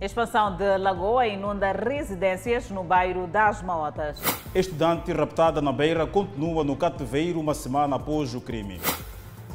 [0.00, 4.20] Expansão de Lagoa inunda residências no bairro das Maotas.
[4.54, 8.78] Estudante raptada na Beira continua no cativeiro uma semana após o crime.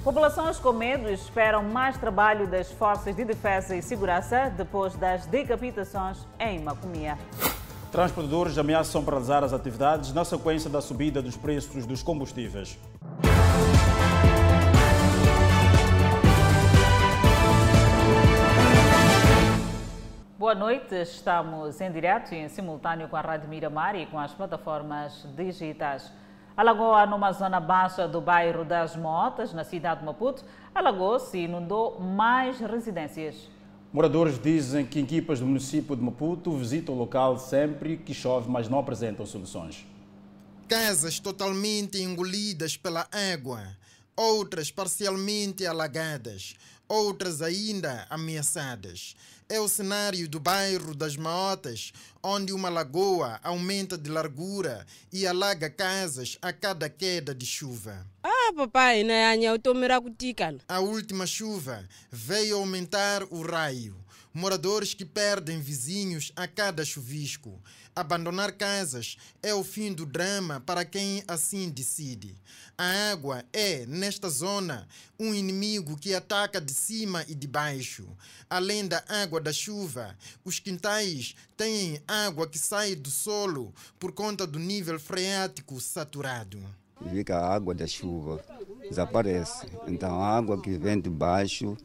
[0.04, 6.26] Populações com medo esperam mais trabalho das forças de defesa e segurança depois das decapitações
[6.40, 7.19] em Macomia.
[7.92, 12.79] Transportadores ameaçam paralisar as atividades na sequência da subida dos preços dos combustíveis.
[20.41, 24.34] Boa noite, estamos em direto e em simultâneo com a Rádio Miramar e com as
[24.34, 26.12] plataformas digitais.
[26.58, 32.00] Alagoa, numa zona baixa do bairro das Motas, na cidade de Maputo, alagou-se e inundou
[32.00, 33.36] mais residências.
[33.94, 38.67] Moradores dizem que equipas do município de Maputo visitam o local sempre que chove, mas
[38.67, 39.86] não apresentam soluções.
[40.67, 43.62] Casas totalmente engolidas pela água,
[44.16, 46.55] outras parcialmente alagadas,
[46.88, 49.16] outras ainda ameaçadas.
[49.51, 51.91] É o cenário do bairro das Maotas,
[52.23, 58.08] onde uma lagoa aumenta de largura e alaga casas a cada queda de chuva.
[58.23, 59.25] Ah, papai, né?
[60.69, 63.97] A última chuva veio aumentar o raio.
[64.33, 67.61] Moradores que perdem vizinhos a cada chuvisco.
[67.94, 72.33] Abandonar casas é o fim do drama para quem assim decide.
[72.78, 74.88] A água é, nesta zona,
[75.20, 78.08] um inimigo que ataca de cima e de baixo.
[78.50, 84.48] Além da água da chuva, os quintais têm água que sai do solo por conta
[84.48, 86.64] do nível freático saturado.
[87.09, 88.42] Fica a água da chuva,
[88.89, 89.67] desaparece.
[89.86, 91.78] Então a água que vem de baixo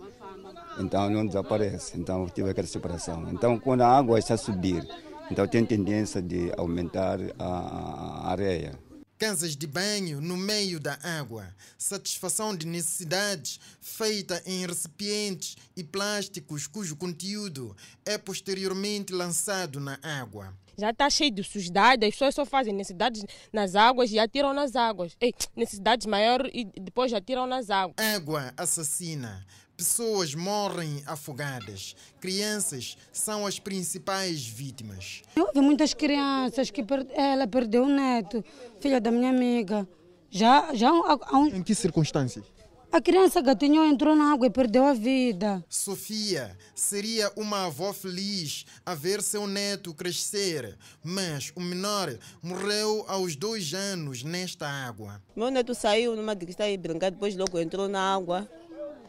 [0.78, 1.98] então não desaparece.
[1.98, 3.28] Então tive aquela separação.
[3.32, 4.86] Então quando a água está a subir,
[5.30, 8.78] então tem tendência de aumentar a areia.
[9.18, 16.66] Casas de banho no meio da água, satisfação de necessidades feita em recipientes e plásticos
[16.66, 20.52] cujo conteúdo é posteriormente lançado na água.
[20.78, 24.76] Já está cheio de sujidade, as pessoas só fazem necessidades nas águas e atiram nas
[24.76, 25.16] águas.
[25.18, 27.96] Ei, necessidades maiores e depois atiram nas águas.
[27.96, 29.46] Água assassina.
[29.76, 31.94] Pessoas morrem afogadas.
[32.18, 35.22] Crianças são as principais vítimas.
[35.36, 37.06] Houve muitas crianças que per...
[37.12, 38.42] ela perdeu o neto,
[38.80, 39.86] filha da minha amiga.
[40.30, 41.48] Já, já há um...
[41.48, 42.46] Em que circunstâncias?
[42.90, 45.62] A criança gatinhou, entrou na água e perdeu a vida.
[45.68, 53.36] Sofia seria uma avó feliz a ver seu neto crescer, mas o menor morreu aos
[53.36, 55.20] dois anos nesta água.
[55.36, 58.48] Meu neto saiu numa de e brincar, depois logo entrou na água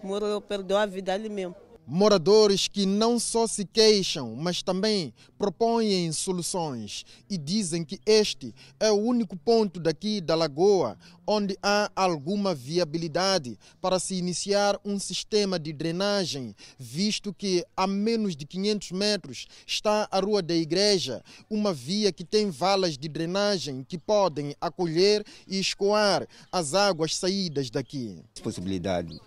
[0.08, 1.56] morreu, perdeu a vida ali mesmo.
[1.90, 8.92] Moradores que não só se queixam, mas também propõem soluções e dizem que este é
[8.92, 15.58] o único ponto daqui da lagoa onde há alguma viabilidade para se iniciar um sistema
[15.58, 21.74] de drenagem, visto que a menos de 500 metros está a Rua da Igreja, uma
[21.74, 28.22] via que tem valas de drenagem que podem acolher e escoar as águas saídas daqui.
[28.44, 29.18] Possibilidade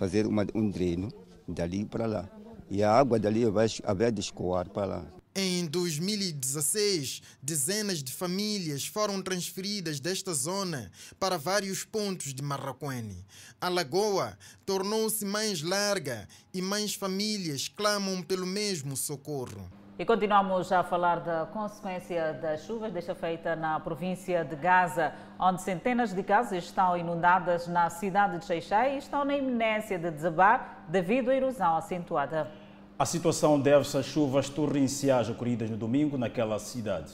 [0.00, 1.12] fazer uma, um dreno
[1.46, 2.26] dali para lá.
[2.70, 5.06] E a água dali vai, vai escoar para lá.
[5.34, 13.26] Em 2016, dezenas de famílias foram transferidas desta zona para vários pontos de Marraquene.
[13.60, 19.70] A lagoa tornou-se mais larga e mais famílias clamam pelo mesmo socorro.
[20.00, 25.60] E continuamos a falar da consequência das chuvas, desta feita na província de Gaza, onde
[25.60, 30.86] centenas de casas estão inundadas na cidade de Xeixai e estão na iminência de desabar
[30.88, 32.50] devido à erosão acentuada.
[32.98, 37.12] A situação deve-se às chuvas torrenciais ocorridas no domingo naquela cidade.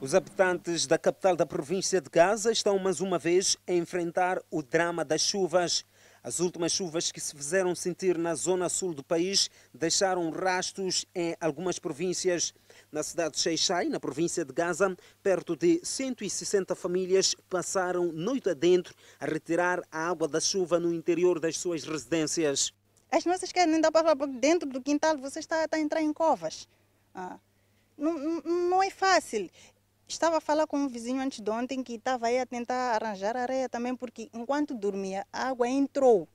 [0.00, 4.62] Os habitantes da capital da província de Gaza estão mais uma vez a enfrentar o
[4.62, 5.84] drama das chuvas.
[6.24, 11.36] As últimas chuvas que se fizeram sentir na zona sul do país deixaram rastros em
[11.38, 12.54] algumas províncias.
[12.90, 18.94] Na cidade de Xeixai, na província de Gaza, perto de 160 famílias passaram noite adentro
[19.20, 22.72] a retirar a água da chuva no interior das suas residências.
[23.10, 26.66] As nossas querem ainda para dentro do quintal, você está, está a entrar em covas.
[27.14, 27.38] Ah,
[27.98, 29.50] não, não é fácil.
[30.06, 33.36] Estava a falar com um vizinho antes de ontem que estava aí a tentar arranjar
[33.36, 36.28] areia também, porque enquanto dormia, a água entrou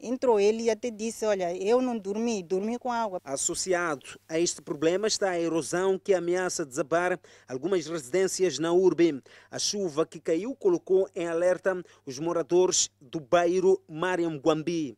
[0.00, 3.20] entrou ele e até disse, olha, eu não dormi, dormi com água.
[3.24, 9.22] Associado a este problema está a erosão que ameaça desabar algumas residências na urbe.
[9.50, 14.94] A chuva que caiu colocou em alerta os moradores do bairro Mariam Guambi.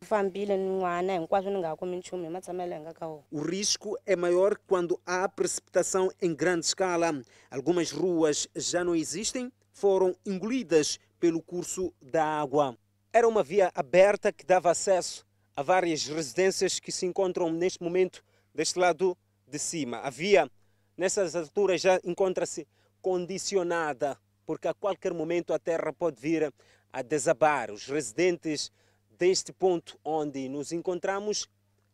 [3.31, 7.21] O risco é maior quando há precipitação em grande escala.
[7.49, 12.77] Algumas ruas já não existem, foram engolidas pelo curso da água.
[13.13, 18.23] Era uma via aberta que dava acesso a várias residências que se encontram neste momento
[18.55, 19.97] deste lado de cima.
[19.97, 20.49] A via,
[20.95, 22.65] nessas alturas, já encontra-se
[23.01, 26.53] condicionada, porque a qualquer momento a terra pode vir
[26.93, 27.69] a desabar.
[27.69, 28.71] Os residentes
[29.09, 31.49] deste ponto onde nos encontramos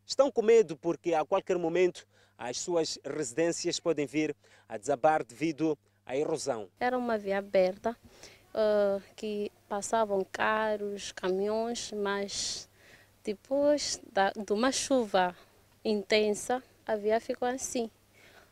[0.06, 2.06] estão com medo, porque a qualquer momento
[2.38, 4.36] as suas residências podem vir
[4.68, 5.76] a desabar devido
[6.06, 6.70] à erosão.
[6.78, 7.96] Era uma via aberta
[8.54, 12.68] uh, que passavam carros, caminhões, mas
[13.22, 15.36] depois da, de uma chuva
[15.84, 17.90] intensa, a via ficou assim,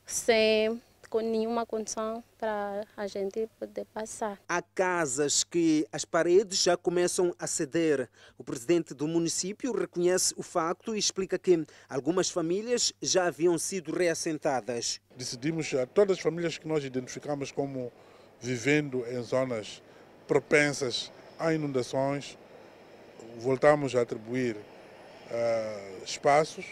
[0.04, 4.38] sem com nenhuma condição para a gente poder passar.
[4.48, 8.08] Há casas que as paredes já começam a ceder.
[8.36, 13.92] O presidente do município reconhece o facto e explica que algumas famílias já haviam sido
[13.92, 15.00] reassentadas.
[15.16, 17.92] Decidimos a todas as famílias que nós identificamos como
[18.40, 19.82] vivendo em zonas
[20.26, 22.36] propensas a inundações,
[23.38, 26.64] voltamos a atribuir uh, espaços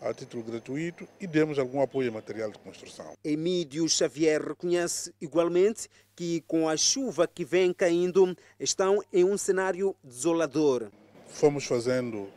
[0.00, 3.12] a título gratuito e demos algum apoio material de construção.
[3.22, 9.94] Emílio Xavier reconhece igualmente que com a chuva que vem caindo estão em um cenário
[10.02, 10.90] desolador.
[11.28, 12.28] Fomos fazendo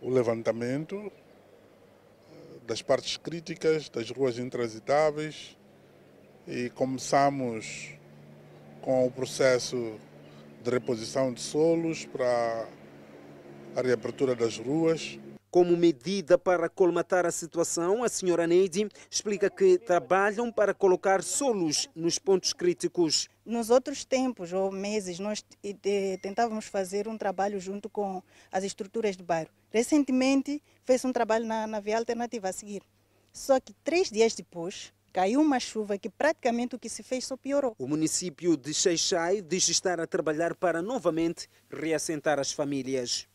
[0.00, 1.10] o levantamento eh,
[2.66, 5.56] das partes críticas, das ruas intransitáveis
[6.46, 7.94] e começamos
[8.82, 9.94] com o processo
[10.62, 12.68] de reposição de solos para
[13.74, 15.18] a reabertura das ruas.
[15.50, 21.90] Como medida para colmatar a situação, a senhora Neide explica que trabalham para colocar solos
[21.94, 23.28] nos pontos críticos.
[23.44, 25.44] Nos outros tempos ou meses, nós
[26.22, 29.50] tentávamos fazer um trabalho junto com as estruturas do bairro.
[29.70, 32.82] Recentemente, fez um trabalho na, na via alternativa a seguir.
[33.30, 37.36] Só que três dias depois, caiu uma chuva que praticamente o que se fez só
[37.36, 37.74] piorou.
[37.78, 43.28] O município de Xeixai diz estar a trabalhar para novamente reassentar as famílias.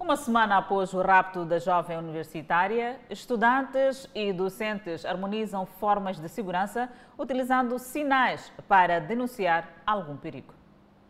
[0.00, 6.88] Uma semana após o rapto da jovem universitária, estudantes e docentes harmonizam formas de segurança
[7.18, 10.54] utilizando sinais para denunciar algum perigo.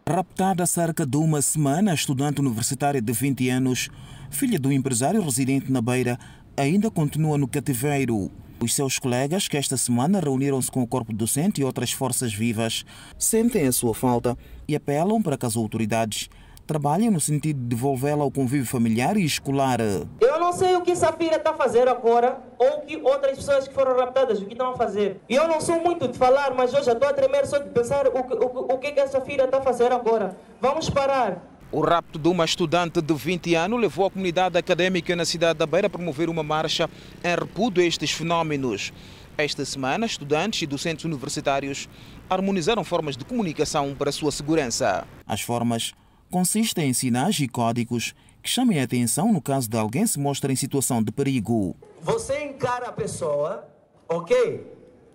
[0.09, 3.91] Raptada há cerca de uma semana, a estudante universitária de 20 anos,
[4.31, 6.19] filha do empresário residente na Beira,
[6.57, 8.31] ainda continua no cativeiro.
[8.61, 12.85] Os seus colegas, que esta semana reuniram-se com o corpo docente e outras forças vivas,
[13.17, 16.29] sentem a sua falta e apelam para que as autoridades
[16.67, 19.81] trabalhem no sentido de devolvê-la ao convívio familiar e escolar.
[19.81, 23.73] Eu não sei o que Safira está a fazer agora ou que outras pessoas que
[23.73, 25.21] foram raptadas, o que estão a fazer.
[25.29, 28.09] E eu não sou muito de falar, mas já estou a tremer só de pensar
[28.09, 30.37] o, o, o que, que a Safira está a fazer agora.
[30.61, 31.58] Vamos parar.
[31.71, 35.67] O rapto de uma estudante de 20 anos levou a comunidade académica na cidade da
[35.67, 36.89] Beira a promover uma marcha
[37.23, 38.91] em repúdio a estes fenómenos.
[39.37, 41.87] Esta semana, estudantes e docentes universitários
[42.29, 45.07] harmonizaram formas de comunicação para a sua segurança.
[45.27, 45.93] As formas
[46.31, 50.51] consistem em sinais e códigos que chamem a atenção no caso de alguém se mostrar
[50.51, 51.77] em situação de perigo.
[52.01, 53.69] Você encara a pessoa,
[54.09, 54.67] ok?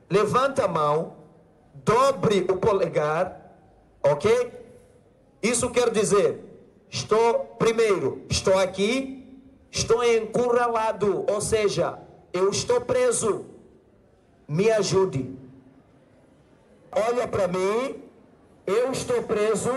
[0.07, 1.15] Levanta a mão,
[1.83, 3.41] dobre o polegar,
[4.03, 4.62] ok?
[5.43, 6.39] Isso quer dizer,
[6.89, 9.27] estou, primeiro, estou aqui,
[9.69, 11.99] estou encurralado, ou seja,
[12.31, 13.45] eu estou preso,
[14.47, 15.35] me ajude.
[16.89, 18.01] Olha para mim,
[18.65, 19.69] eu estou preso,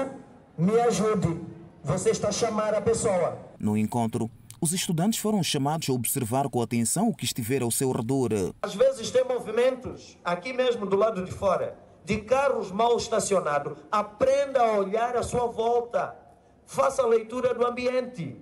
[0.57, 1.41] me ajude.
[1.83, 3.37] Você está a chamar a pessoa.
[3.59, 4.31] No encontro,
[4.61, 8.31] os estudantes foram chamados a observar com atenção o que estiver ao seu redor.
[8.63, 11.77] Às vezes tem movimentos, aqui mesmo do lado de fora,
[12.07, 13.77] de carros mal estacionados.
[13.93, 16.17] Aprenda a olhar à sua volta.
[16.65, 18.35] Faça a leitura do ambiente.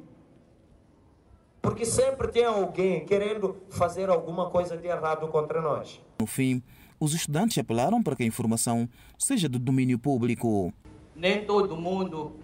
[1.61, 6.01] Porque sempre tem alguém querendo fazer alguma coisa de errado contra nós.
[6.21, 6.63] No fim,
[7.01, 10.73] os estudantes apelaram para que a informação seja de domínio público
[11.15, 12.37] nem todo mundo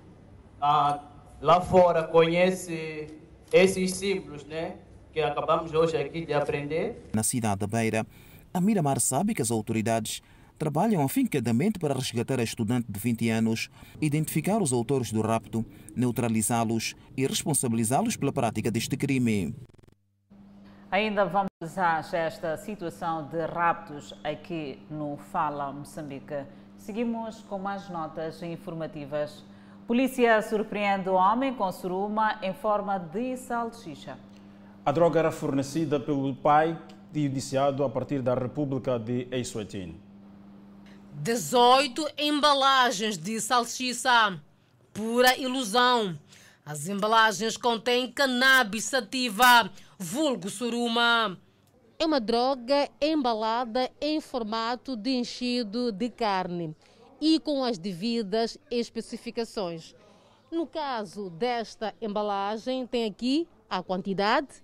[0.61, 1.01] ah,
[1.41, 3.09] lá fora conhece
[3.53, 4.77] esses símbolos, né?
[5.13, 7.11] Que acabamos hoje aqui de aprender.
[7.13, 8.07] Na cidade da Beira,
[8.55, 10.23] a Miramar sabe que as autoridades
[10.61, 15.65] trabalham afincadamente para resgatar a estudante de 20 anos, identificar os autores do rapto,
[15.97, 19.55] neutralizá-los e responsabilizá-los pela prática deste crime.
[20.91, 26.45] Ainda vamos a esta situação de raptos aqui no Fala Moçambique.
[26.77, 29.43] Seguimos com mais notas informativas.
[29.87, 34.19] Polícia surpreende o homem com suruma em forma de salsicha.
[34.85, 36.79] A droga era fornecida pelo pai
[37.15, 40.10] indiciado a partir da República de Eswatini.
[41.21, 44.41] 18 embalagens de salsicha.
[44.93, 46.19] Pura ilusão.
[46.65, 51.39] As embalagens contêm cannabis sativa, vulgo suruma
[52.01, 56.75] é uma droga embalada em formato de enchido de carne
[57.21, 59.95] e com as devidas especificações.
[60.51, 64.63] No caso desta embalagem, tem aqui a quantidade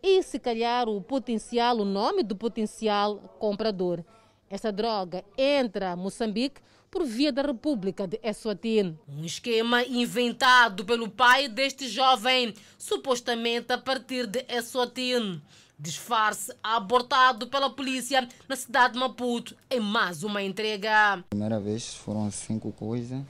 [0.00, 4.04] e, se calhar, o potencial, o nome do potencial comprador.
[4.48, 6.60] Essa droga entra a Moçambique
[6.90, 8.96] por via da República de Eswatini.
[9.08, 15.42] Um esquema inventado pelo pai deste jovem, supostamente a partir de Eswatini.
[15.78, 21.22] Disfarce abortado pela polícia na cidade de Maputo em mais uma entrega.
[21.28, 23.20] Primeira vez foram cinco coisas.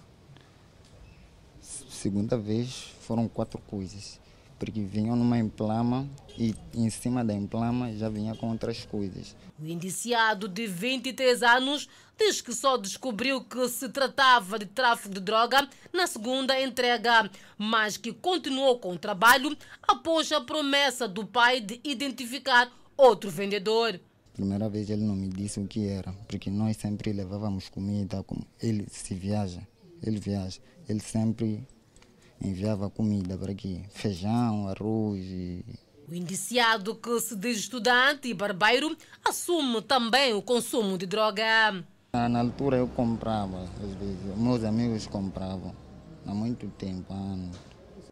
[1.60, 4.20] Segunda vez foram quatro coisas.
[4.58, 6.08] Porque vinham numa emplama
[6.38, 9.36] e em cima da emplama já vinha com outras coisas.
[9.58, 15.20] O indiciado de 23 anos diz que só descobriu que se tratava de tráfico de
[15.20, 21.60] droga na segunda entrega, mas que continuou com o trabalho após a promessa do pai
[21.60, 24.00] de identificar outro vendedor.
[24.32, 28.46] Primeira vez ele não me disse o que era, porque nós sempre levávamos comida, como
[28.60, 29.66] ele se viaja,
[30.02, 31.66] ele viaja, ele sempre
[32.40, 35.64] enviava comida para aqui, feijão, arroz e
[36.08, 41.84] o indiciado que se diz estudante e barbeiro assume também o consumo de droga.
[42.12, 45.74] Na altura eu comprava, às vezes, meus amigos compravam,
[46.24, 47.56] há muito tempo, anos.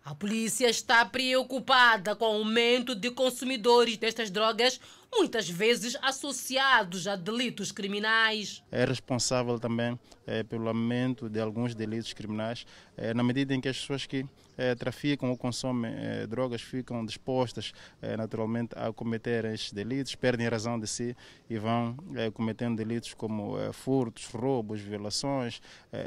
[0.05, 4.79] A polícia está preocupada com o aumento de consumidores destas drogas,
[5.11, 8.63] muitas vezes associados a delitos criminais.
[8.71, 12.67] É responsável também é, pelo aumento de alguns delitos criminais,
[12.99, 17.05] é, na medida em que as pessoas que é, traficam ou consomem é, drogas ficam
[17.05, 21.17] dispostas é, naturalmente a cometer estes delitos, perdem a razão de si
[21.49, 21.97] e vão
[22.33, 25.61] cometendo delitos como furtos, roubos, violações,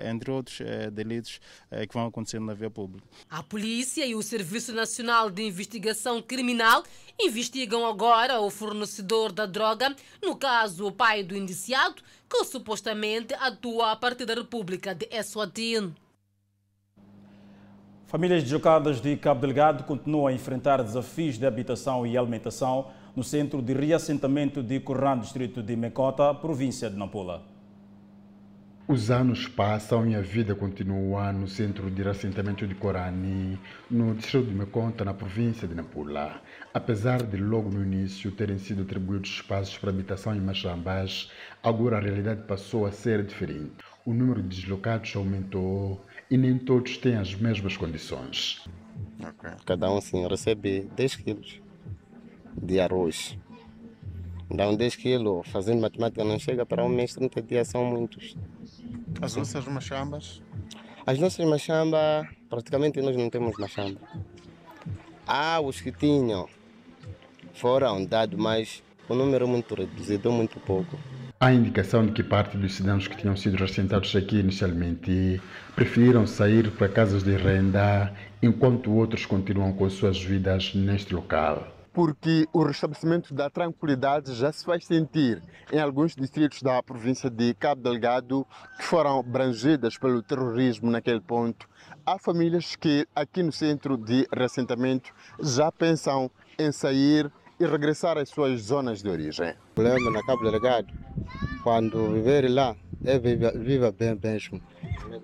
[0.04, 0.60] entre outros
[0.92, 1.40] delitos
[1.70, 3.08] que vão acontecendo na via pública.
[3.30, 6.84] A polícia e o Serviço Nacional de Investigação Criminal
[7.20, 13.92] investigam agora o fornecedor da droga, no caso o pai do indiciado, que supostamente atua
[13.92, 15.96] a partir da República de Eswatini.
[18.08, 23.62] Famílias deslocadas de Cabo Delgado continuam a enfrentar desafios de habitação e alimentação no centro
[23.62, 27.44] de reassentamento de Corrão, distrito de Mecota, província de Nampula.
[28.88, 33.60] Os anos passam e a vida continua no centro de reassentamento de Corani,
[33.92, 36.42] no distrito de Meconta, na província de Nampula.
[36.74, 41.30] Apesar de logo no início terem sido atribuídos espaços para habitação em Machambás,
[41.62, 43.84] agora a realidade passou a ser diferente.
[44.06, 48.68] O número de deslocados aumentou e nem todos têm as mesmas condições.
[49.20, 49.52] Okay.
[49.66, 51.62] Cada um sim recebe 10 quilos
[52.62, 53.38] de arroz.
[54.50, 58.36] Dão 10 quilos, fazendo matemática não chega para um mês, 30 dias são muitos.
[59.22, 60.42] As nossas machambas?
[61.06, 64.00] As nossas machambas, praticamente nós não temos machamba.
[65.26, 66.48] Há os que tinham,
[67.54, 70.98] foram dados, mas o número é muito reduzido, muito pouco.
[71.40, 75.40] Há indicação de que parte dos cidadãos que tinham sido assentados aqui inicialmente
[75.76, 81.68] preferiram sair para casas de renda, enquanto outros continuam com suas vidas neste local.
[81.94, 85.40] Porque o restabelecimento da tranquilidade já se faz sentir
[85.72, 88.44] em alguns distritos da província de Cabo Delgado
[88.76, 91.70] que foram abrangidas pelo terrorismo naquele ponto.
[92.04, 98.30] Há famílias que aqui no centro de reassentamento já pensam em sair e regressar às
[98.30, 99.52] suas zonas de origem.
[99.72, 100.94] O problema na Cabo Delgado,
[101.64, 104.62] quando viver lá, é viva, viva bem mesmo.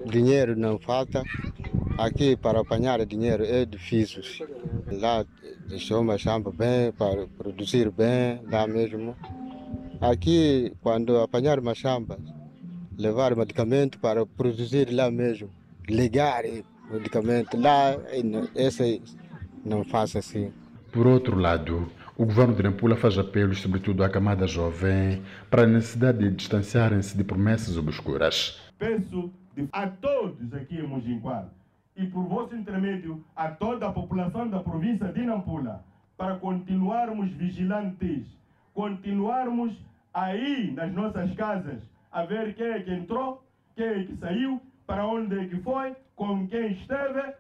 [0.06, 1.24] Dinheiro não falta.
[1.98, 4.24] Aqui para apanhar dinheiro é difícil.
[4.92, 5.26] Lá
[5.68, 9.16] deixou uma chamba bem para produzir bem, lá mesmo.
[10.02, 12.18] Aqui, quando apanhar uma chamba,
[12.98, 15.50] levar medicamento para produzir lá mesmo,
[15.88, 16.44] ligar
[16.92, 17.96] medicamento lá,
[18.56, 19.02] esse
[19.64, 20.52] não faz assim.
[20.92, 25.68] Por outro lado, o governo de Nampula faz apelos, sobretudo à camada jovem, para a
[25.68, 28.62] necessidade de distanciarem-se de promessas obscuras.
[28.78, 29.32] Peço
[29.72, 31.50] a todos aqui em Mujinguara
[31.96, 35.84] e por vosso intermédio a toda a população da província de Nampula
[36.18, 38.26] para continuarmos vigilantes,
[38.74, 39.74] continuarmos
[40.14, 41.80] aí nas nossas casas
[42.12, 43.44] a ver quem é que entrou,
[43.76, 47.34] quem é que saiu, para onde é que foi, com quem esteve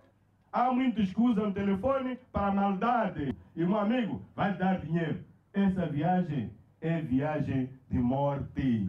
[0.53, 3.35] Há muitos que usam telefone para maldade.
[3.55, 5.19] E meu amigo vai dar dinheiro.
[5.51, 8.87] Essa viagem é viagem de morte.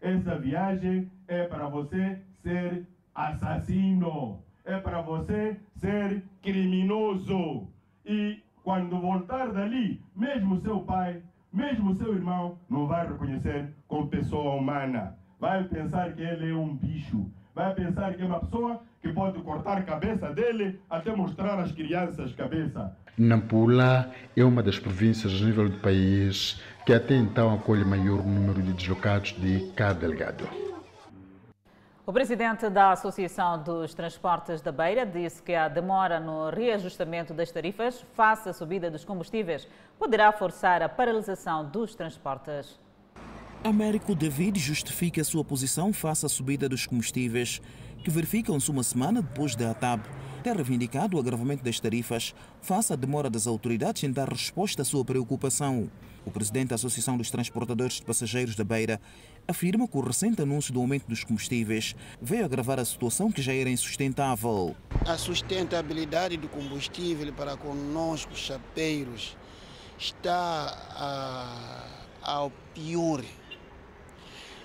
[0.00, 2.84] Essa viagem é para você ser
[3.14, 4.42] assassino.
[4.64, 7.68] É para você ser criminoso.
[8.04, 11.22] E quando voltar dali, mesmo seu pai,
[11.52, 15.16] mesmo seu irmão, não vai reconhecer como pessoa humana.
[15.38, 17.30] Vai pensar que ele é um bicho.
[17.54, 21.70] Vai pensar que é uma pessoa que pode cortar a cabeça dele até mostrar às
[21.72, 22.96] crianças cabeça.
[23.16, 28.60] Nampula é uma das províncias a nível do país que até então acolhe maior número
[28.60, 30.48] de deslocados de Cabo Delgado.
[32.04, 37.50] O presidente da Associação dos Transportes da Beira disse que a demora no reajustamento das
[37.50, 39.66] tarifas face à subida dos combustíveis
[39.98, 42.78] poderá forçar a paralisação dos transportes.
[43.64, 47.60] Américo David justifica a sua posição face à subida dos combustíveis,
[48.06, 50.00] que verificam-se uma semana depois da ATAB
[50.40, 54.84] ter reivindicado o agravamento das tarifas face à demora das autoridades em dar resposta à
[54.84, 55.90] sua preocupação.
[56.24, 59.00] O presidente da Associação dos Transportadores de Passageiros da Beira
[59.48, 63.52] afirma que o recente anúncio do aumento dos combustíveis veio agravar a situação que já
[63.52, 64.76] era insustentável.
[65.04, 69.36] A sustentabilidade do combustível para conosco, chapeiros,
[69.98, 71.88] está a,
[72.22, 73.24] ao pior.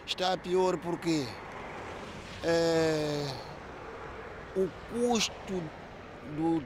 [0.06, 1.26] Está pior porque
[2.44, 3.26] é,
[4.56, 5.64] o custo
[6.36, 6.64] do,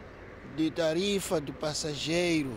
[0.55, 2.51] de tarifa do passageiro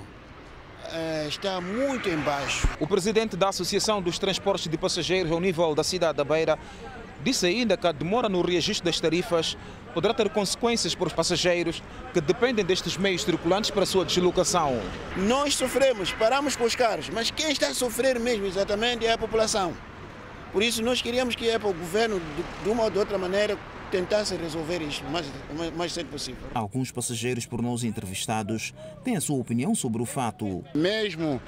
[0.92, 2.68] é, está muito embaixo.
[2.80, 6.58] O presidente da Associação dos Transportes de Passageiros ao nível da cidade da Beira
[7.22, 9.56] disse ainda que a demora no reajuste das tarifas
[9.92, 11.82] poderá ter consequências para os passageiros
[12.12, 14.80] que dependem destes meios circulantes para a sua deslocação.
[15.16, 19.18] Nós sofremos, paramos com os carros, mas quem está a sofrer mesmo exatamente é a
[19.18, 19.74] população.
[20.52, 22.20] Por isso nós queríamos que o governo,
[22.62, 23.58] de uma ou de outra maneira,
[23.90, 26.48] tentasse resolver isto o mais, o mais cedo possível.
[26.54, 30.64] Alguns passageiros por nós entrevistados têm a sua opinião sobre o fato.
[30.74, 31.40] Mesmo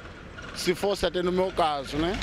[0.54, 2.19] se fosse até no meu caso, né?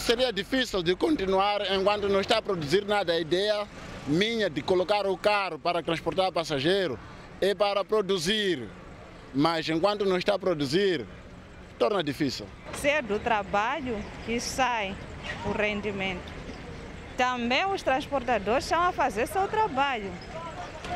[0.00, 3.12] Seria difícil de continuar enquanto não está a produzir nada.
[3.12, 3.66] A ideia
[4.06, 6.98] minha de colocar o carro para transportar passageiro
[7.40, 8.68] é para produzir.
[9.34, 11.06] Mas enquanto não está a produzir,
[11.78, 12.46] torna difícil.
[12.74, 14.94] Se é do trabalho que sai
[15.44, 16.32] o rendimento.
[17.16, 20.12] Também os transportadores estão a fazer seu trabalho.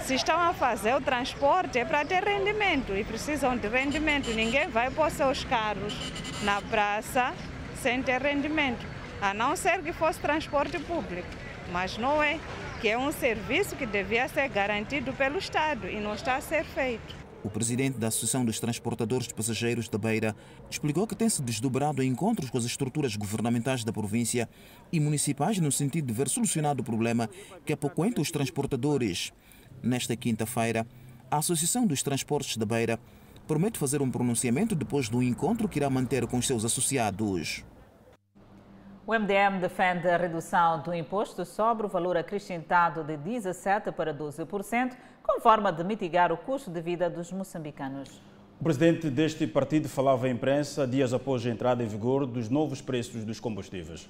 [0.02, 4.30] Se estão a fazer o transporte é para ter rendimento e precisam de rendimento.
[4.30, 5.94] Ninguém vai pôr seus carros
[6.42, 7.32] na praça
[7.74, 8.86] sem ter rendimento,
[9.20, 11.28] a não ser que fosse transporte público.
[11.72, 12.38] Mas não é,
[12.80, 16.64] que é um serviço que devia ser garantido pelo Estado e não está a ser
[16.64, 17.21] feito.
[17.44, 20.36] O presidente da Associação dos Transportadores de Passageiros da Beira
[20.70, 24.48] explicou que tem-se desdobrado encontros com as estruturas governamentais da província
[24.92, 27.28] e municipais no sentido de ver solucionado o problema
[27.66, 29.32] que apoquenta os transportadores.
[29.82, 30.86] Nesta quinta-feira,
[31.28, 33.00] a Associação dos Transportes da Beira
[33.48, 37.64] promete fazer um pronunciamento depois do encontro que irá manter com os seus associados.
[39.04, 44.92] O MDM defende a redução do imposto sobre o valor acrescentado de 17% para 12%,
[45.20, 48.08] como forma de mitigar o custo de vida dos moçambicanos.
[48.60, 52.80] O presidente deste partido falava à imprensa dias após a entrada em vigor dos novos
[52.80, 54.08] preços dos combustíveis.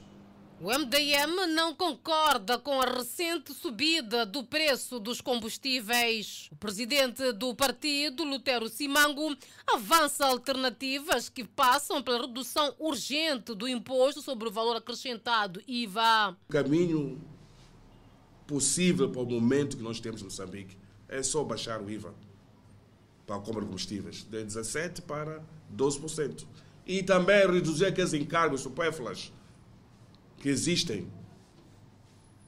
[0.64, 6.48] O MDM não concorda com a recente subida do preço dos combustíveis.
[6.52, 14.22] O presidente do partido, Lutero Simango, avança alternativas que passam pela redução urgente do imposto
[14.22, 16.36] sobre o valor acrescentado IVA.
[16.48, 17.20] O caminho
[18.46, 22.14] possível para o momento que nós temos em Moçambique é só baixar o IVA
[23.26, 25.42] para a compra de combustíveis de 17% para
[25.76, 26.46] 12%.
[26.86, 29.32] E também reduzir aqueles encargos supérfluos
[30.42, 31.08] que existem,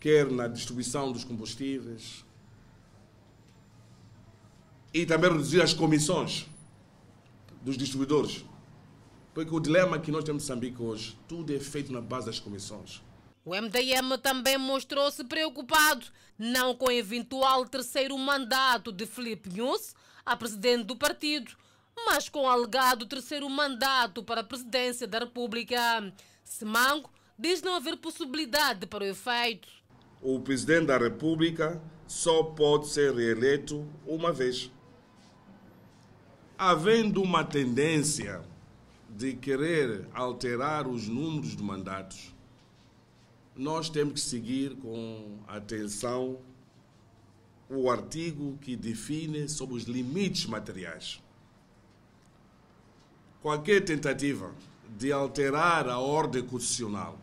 [0.01, 2.25] quer na distribuição dos combustíveis,
[4.93, 6.47] e também reduzir as comissões
[7.63, 8.45] dos distribuidores.
[9.33, 12.41] Porque o dilema que nós temos em Moçambique hoje, tudo é feito na base das
[12.41, 13.01] comissões.
[13.45, 19.95] O MDM também mostrou-se preocupado, não com o eventual terceiro mandato de Felipe Nunes,
[20.27, 21.53] a presidente do partido,
[22.07, 26.13] mas com o alegado terceiro mandato para a presidência da República.
[26.43, 29.69] Semango diz não haver possibilidade para o efeito.
[30.23, 34.71] O presidente da República só pode ser reeleito uma vez.
[36.57, 38.43] Havendo uma tendência
[39.11, 42.35] de querer alterar os números de mandatos,
[43.55, 46.39] nós temos que seguir com atenção
[47.69, 51.23] o artigo que define sobre os limites materiais.
[53.43, 54.55] Qualquer tentativa
[54.97, 57.19] de alterar a ordem constitucional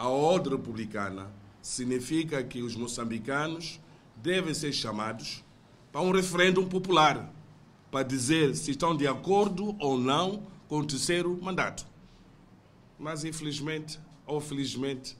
[0.00, 3.78] a ordem republicana significa que os moçambicanos
[4.16, 5.44] devem ser chamados
[5.92, 7.30] para um referendo popular
[7.90, 11.86] para dizer se estão de acordo ou não com o terceiro mandato.
[12.98, 15.18] Mas, infelizmente ou felizmente,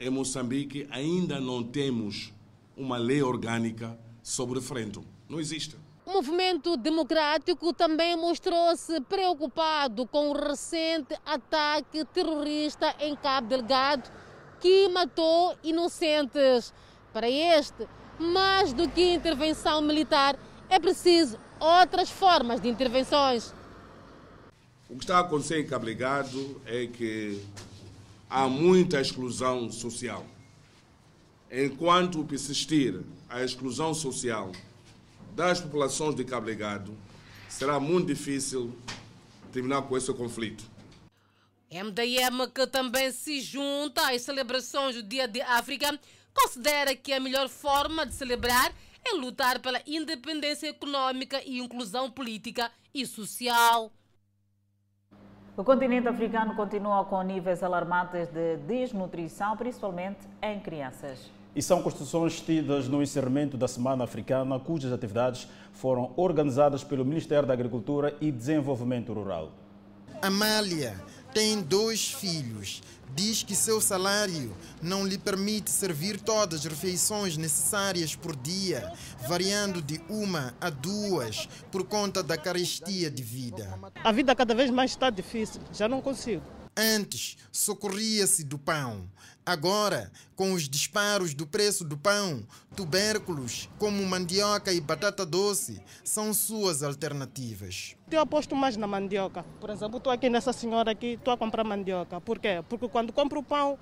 [0.00, 2.34] em Moçambique ainda não temos
[2.76, 5.04] uma lei orgânica sobre referendo.
[5.28, 5.76] Não existe.
[6.08, 14.10] O movimento democrático também mostrou-se preocupado com o recente ataque terrorista em Cabo Delgado,
[14.58, 16.72] que matou inocentes.
[17.12, 17.86] Para este,
[18.18, 20.38] mais do que intervenção militar,
[20.70, 23.52] é preciso outras formas de intervenções.
[24.88, 27.44] O que está acontecendo em Cabo Delgado é que
[28.30, 30.24] há muita exclusão social.
[31.50, 34.52] enquanto persistir a exclusão social
[35.38, 36.92] das populações de Cabo Delgado,
[37.48, 38.76] será muito difícil
[39.52, 40.64] terminar com esse conflito.
[41.70, 45.96] MDM, que também se junta às celebrações do Dia de África,
[46.34, 48.72] considera que a melhor forma de celebrar
[49.04, 53.92] é lutar pela independência econômica e inclusão política e social.
[55.56, 61.37] O continente africano continua com níveis alarmantes de desnutrição, principalmente em crianças.
[61.58, 67.48] E são construções tidas no encerramento da Semana Africana, cujas atividades foram organizadas pelo Ministério
[67.48, 69.50] da Agricultura e Desenvolvimento Rural.
[70.22, 70.96] Amália
[71.34, 72.80] tem dois filhos.
[73.12, 78.92] Diz que seu salário não lhe permite servir todas as refeições necessárias por dia,
[79.26, 83.76] variando de uma a duas por conta da carestia de vida.
[84.04, 86.58] A vida cada vez mais está difícil, já não consigo.
[86.80, 89.10] Antes, socorria-se do pão.
[89.48, 96.34] Agora, com os disparos do preço do pão, tubérculos como mandioca e batata doce são
[96.34, 97.96] suas alternativas.
[98.10, 99.42] Eu aposto mais na mandioca.
[99.58, 102.20] Por exemplo, estou aqui nessa senhora aqui, estou a comprar mandioca.
[102.20, 102.62] Por quê?
[102.68, 103.78] Porque quando compro pão,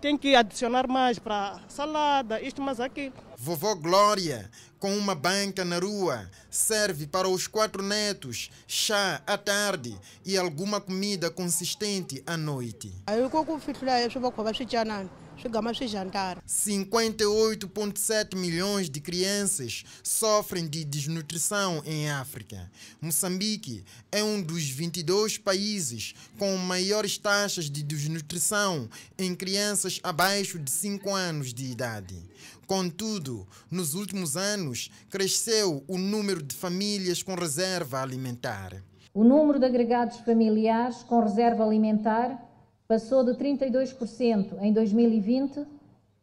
[0.00, 3.12] tem que adicionar mais para salada, isto mais aqui.
[3.36, 9.98] Vovó Glória, com uma banca na rua, serve para os quatro netos chá à tarde
[10.24, 12.92] e alguma comida consistente à noite.
[15.36, 22.70] 58,7 milhões de crianças sofrem de desnutrição em África.
[23.00, 30.70] Moçambique é um dos 22 países com maiores taxas de desnutrição em crianças abaixo de
[30.70, 32.16] 5 anos de idade.
[32.66, 38.82] Contudo, nos últimos anos, cresceu o número de famílias com reserva alimentar.
[39.14, 42.45] O número de agregados familiares com reserva alimentar
[42.86, 45.66] passou de 32% em 2020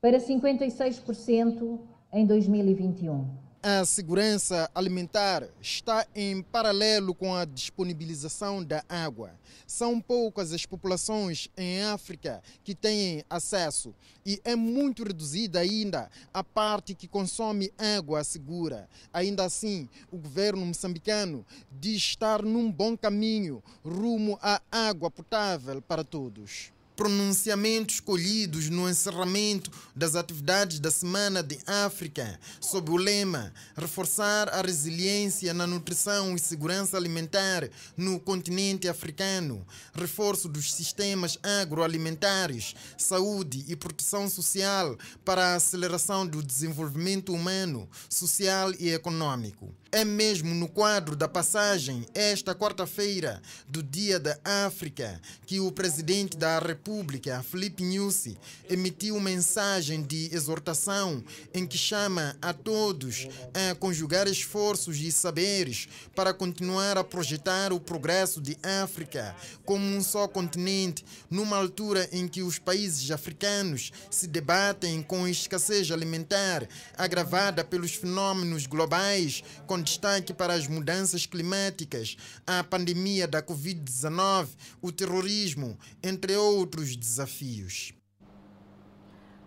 [0.02, 1.80] para 56%
[2.12, 3.43] em 2021.
[3.66, 9.32] A segurança alimentar está em paralelo com a disponibilização da água.
[9.66, 13.96] São poucas as populações em África que têm acesso
[14.26, 18.90] e é muito reduzida ainda a parte que consome água segura.
[19.14, 26.04] Ainda assim, o governo moçambicano diz estar num bom caminho rumo à água potável para
[26.04, 34.50] todos pronunciamentos colhidos no encerramento das atividades da Semana de África, sob o lema Reforçar
[34.50, 43.66] a resiliência na nutrição e segurança alimentar no continente africano, reforço dos sistemas agroalimentares, saúde
[43.68, 49.83] e proteção social para a aceleração do desenvolvimento humano, social e econômico.
[49.96, 56.36] É mesmo no quadro da passagem, esta quarta-feira, do Dia da África, que o presidente
[56.36, 58.36] da República, Felipe Nyusi,
[58.68, 66.34] emitiu mensagem de exortação em que chama a todos a conjugar esforços e saberes para
[66.34, 72.42] continuar a projetar o progresso de África como um só continente, numa altura em que
[72.42, 80.54] os países africanos se debatem com escassez alimentar agravada pelos fenômenos globais com destaque para
[80.54, 82.18] as mudanças climáticas,
[82.48, 84.48] a pandemia da Covid-19,
[84.82, 87.94] o terrorismo, entre outros desafios.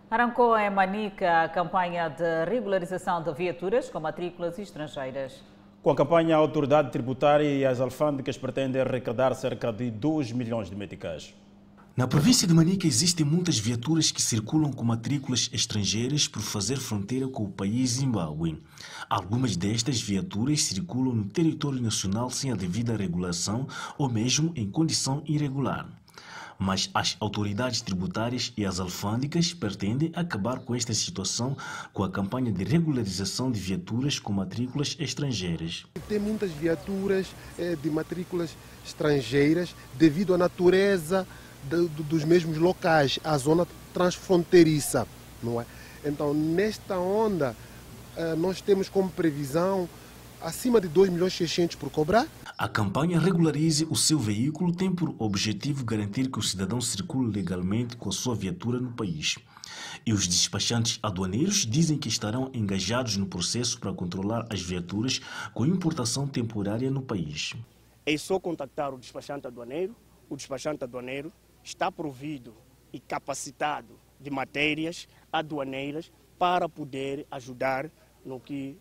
[0.09, 5.42] Arrancou em Manica a campanha de regularização de viaturas com matrículas estrangeiras.
[5.83, 10.70] Com a campanha, a autoridade tributária e as alfândegas pretendem arrecadar cerca de 2 milhões
[10.70, 11.35] de meticais.
[11.97, 17.27] Na província de Manica existem muitas viaturas que circulam com matrículas estrangeiras por fazer fronteira
[17.27, 18.63] com o país Zimbábue.
[19.09, 25.23] Algumas destas viaturas circulam no território nacional sem a devida regulação ou mesmo em condição
[25.25, 25.89] irregular.
[26.59, 31.57] Mas as autoridades tributárias e as alfândegas pretendem acabar com esta situação
[31.95, 35.87] com a campanha de regularização de viaturas com matrículas estrangeiras.
[36.07, 37.27] Tem muitas viaturas
[37.59, 38.55] eh, de matrículas
[38.85, 41.27] estrangeiras devido à natureza
[41.69, 45.07] dos mesmos locais, a zona transfronteiriça,
[45.43, 45.67] não é?
[46.05, 47.57] Então, nesta onda,
[48.17, 49.89] eh, nós temos como previsão
[50.41, 52.27] acima de 2 milhões e 600 por cobrar.
[52.57, 57.97] A campanha Regularize o seu veículo tem por objetivo garantir que o cidadão circule legalmente
[57.97, 59.37] com a sua viatura no país.
[60.07, 65.21] E os despachantes aduaneiros dizem que estarão engajados no processo para controlar as viaturas
[65.53, 67.55] com importação temporária no país.
[68.07, 69.95] É só contactar o despachante aduaneiro.
[70.31, 71.33] O despachante aduaneiro
[71.67, 72.55] está provido
[72.93, 77.91] e capacitado de matérias aduaneiras para poder ajudar
[78.25, 78.79] no que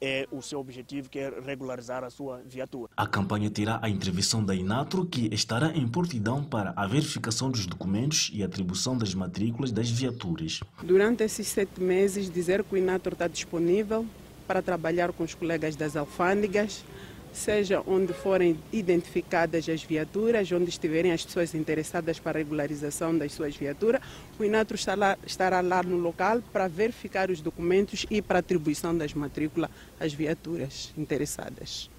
[0.00, 2.90] é o seu objetivo, que é regularizar a sua viatura.
[2.96, 7.66] A campanha terá a intervenção da Inatro, que estará em portidão para a verificação dos
[7.66, 10.58] documentos e atribuição das matrículas das viaturas.
[10.82, 14.04] Durante esses sete meses, dizer que o Inatro está disponível
[14.48, 16.84] para trabalhar com os colegas das alfândegas,
[17.32, 23.32] seja onde forem identificadas as viaturas, onde estiverem as pessoas interessadas para a regularização das
[23.32, 24.02] suas viaturas,
[24.38, 29.14] o Inatro estará, estará lá no local para verificar os documentos e para atribuição das
[29.14, 31.90] matrículas às viaturas interessadas.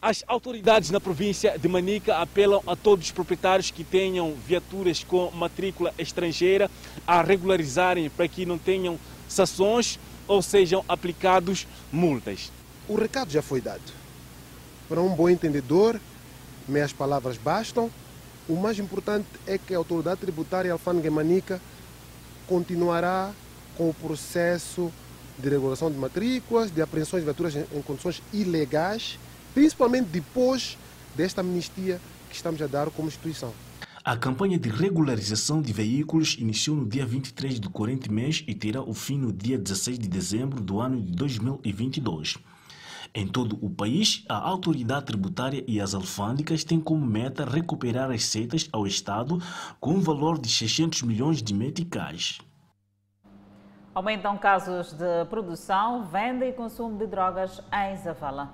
[0.00, 5.30] As autoridades na província de Manica apelam a todos os proprietários que tenham viaturas com
[5.30, 6.68] matrícula estrangeira
[7.06, 8.98] a regularizarem para que não tenham
[9.28, 12.50] sanções ou sejam aplicados multas.
[12.88, 14.01] O recado já foi dado
[14.92, 15.98] para um bom entendedor,
[16.68, 17.90] meias palavras bastam.
[18.46, 21.62] O mais importante é que a autoridade tributária alfândega manica
[22.46, 23.32] continuará
[23.74, 24.92] com o processo
[25.38, 29.18] de regulação de matrículas, de apreensões de viaturas em condições ilegais,
[29.54, 30.76] principalmente depois
[31.16, 33.54] desta amnistia que estamos a dar como instituição.
[34.04, 38.82] A campanha de regularização de veículos iniciou no dia 23 do corrente mês e terá
[38.82, 42.36] o fim no dia 16 de dezembro do ano de 2022.
[43.14, 48.66] Em todo o país, a autoridade tributária e as alfândegas têm como meta recuperar receitas
[48.72, 49.38] ao Estado
[49.78, 52.38] com um valor de 600 milhões de meticais.
[53.94, 58.50] Aumentam casos de produção, venda e consumo de drogas em Zavala.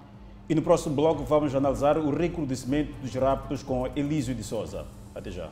[0.48, 4.86] E no próximo bloco vamos analisar o recrudescimento dos raptos com Elísio de Souza.
[5.14, 5.50] Até já.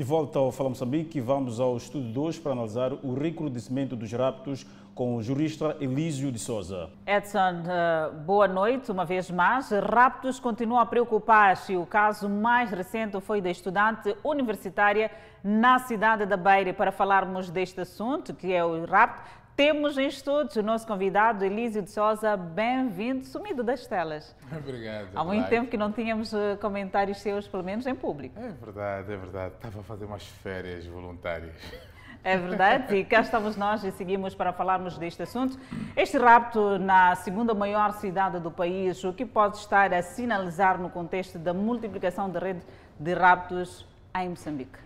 [0.00, 4.64] De volta ao Fala Moçambique, vamos ao estudo 2 para analisar o recrudescimento dos raptos
[4.94, 6.88] com o jurista Elísio de Souza.
[7.06, 9.68] Edson, eh, boa noite uma vez mais.
[9.68, 11.76] Raptos continuam a preocupar-se.
[11.76, 15.10] O caso mais recente foi da estudante universitária
[15.44, 16.72] na cidade da Beira.
[16.72, 19.20] Para falarmos deste assunto, que é o rapto,
[19.60, 22.34] temos em estudos o nosso convidado Elísio de Souza.
[22.34, 24.34] Bem-vindo, sumido das telas.
[24.50, 25.08] Obrigado.
[25.14, 28.40] Há muito tempo que não tínhamos eh, comentários seus, pelo menos em público.
[28.40, 29.54] É verdade, é verdade.
[29.56, 31.52] Estava a fazer umas férias voluntárias.
[32.24, 35.60] É verdade, e cá estamos nós e seguimos para falarmos deste assunto.
[35.94, 40.88] Este rapto na segunda maior cidade do país, o que pode estar a sinalizar no
[40.88, 42.62] contexto da multiplicação da rede
[42.98, 44.78] de raptos em Moçambique?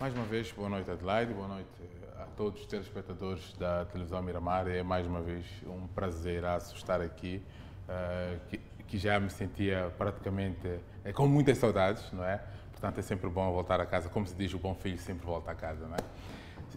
[0.00, 1.95] Mais uma vez, boa noite Adelaide, boa noite
[2.36, 4.68] todos os telespectadores da televisão Miramar.
[4.68, 6.44] É mais uma vez um prazer
[6.76, 7.42] estar aqui,
[7.88, 12.42] uh, que, que, já me sentia praticamente é, com muitas saudades, não é?
[12.72, 14.08] Portanto, é sempre bom voltar a casa.
[14.10, 16.00] Como se diz, o bom filho sempre volta a casa, não é?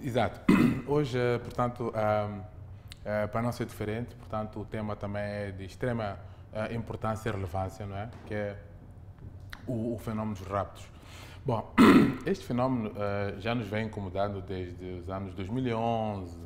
[0.02, 0.40] Exato.
[0.88, 6.18] Hoje, uh, portanto, uh, para não ser diferente, portanto, o tema também é de extrema
[6.72, 8.10] importância e relevância, não é?
[8.26, 8.58] Que é
[9.68, 10.00] o, o
[10.34, 10.84] dos raptos.
[11.50, 11.74] Bom,
[12.28, 16.38] este fenómeno uh, já nos vem incomodando desde os anos 2011,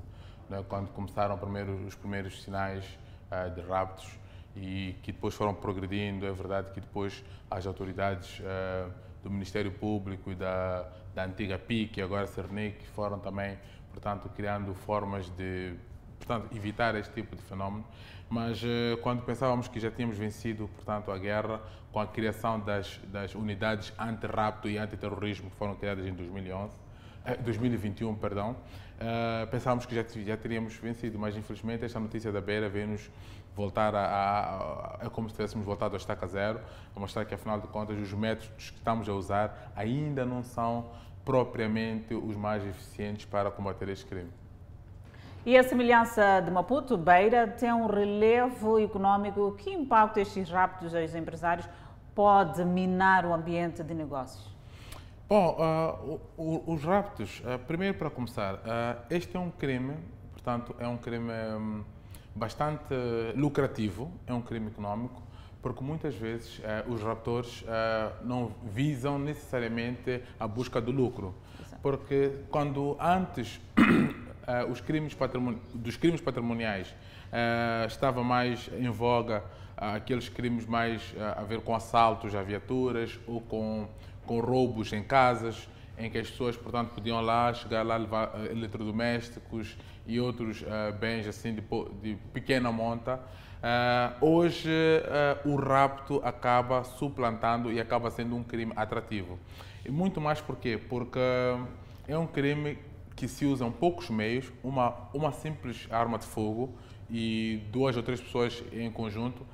[0.50, 2.86] né, quando começaram primeiro, os primeiros sinais
[3.30, 4.10] uh, de raptos
[4.56, 6.26] e que depois foram progredindo.
[6.26, 8.90] É verdade que depois as autoridades uh,
[9.22, 13.60] do Ministério Público e da, da antiga PIC, agora Cernic, foram também,
[13.92, 15.74] portanto, criando formas de
[16.18, 17.84] portanto, evitar este tipo de fenómeno.
[18.30, 18.64] Mas
[19.02, 21.62] quando pensávamos que já tínhamos vencido, portanto, a guerra,
[21.94, 26.76] com a criação das, das unidades anti-rapto e anti-terrorismo que foram criadas em 2011,
[27.24, 32.42] eh, 2021, perdão, uh, pensávamos que já, já teríamos vencido, mas infelizmente esta notícia da
[32.42, 33.12] Beira veio-nos
[33.56, 36.60] voltar a, a, a, É como se tivéssemos voltado ao estaca zero,
[36.96, 40.90] a mostrar que afinal de contas os métodos que estamos a usar ainda não são
[41.24, 44.32] propriamente os mais eficientes para combater este crime.
[45.46, 49.54] E a semelhança de Maputo, Beira tem um relevo econômico.
[49.58, 51.68] Que impacto estes raptos aos empresários
[52.16, 54.54] pode minar o ambiente de negócios?
[55.28, 58.60] Bom, uh, o, o, os raptos, uh, primeiro para começar, uh,
[59.10, 59.96] este é um crime,
[60.32, 61.84] portanto, é um crime um,
[62.36, 62.94] bastante
[63.36, 65.24] lucrativo, é um crime econômico,
[65.62, 67.64] porque muitas vezes os raptores
[68.22, 71.34] não visam necessariamente a busca do lucro.
[71.82, 73.62] Porque quando antes
[74.70, 75.16] os crimes
[75.74, 76.94] dos crimes patrimoniais
[77.88, 79.44] estava mais em voga
[79.78, 81.02] aqueles crimes mais
[81.36, 83.88] a ver com assaltos a viaturas ou com,
[84.26, 88.46] com roubos em casas, em que as pessoas, portanto, podiam lá chegar lá levar uh,
[88.46, 89.78] eletrodomésticos
[90.08, 91.64] e outros uh, bens assim de,
[92.02, 93.20] de, pequena monta.
[93.64, 94.70] Uh, hoje
[95.46, 99.40] o rapto acaba suplantando e acaba sendo um crime atrativo.
[99.86, 100.78] E muito mais por quê?
[100.90, 101.20] Porque
[102.08, 102.78] é um crime
[103.16, 106.74] que se usam poucos meios, uma, uma simples arma de fogo
[107.10, 109.46] e duas ou três pessoas em conjunto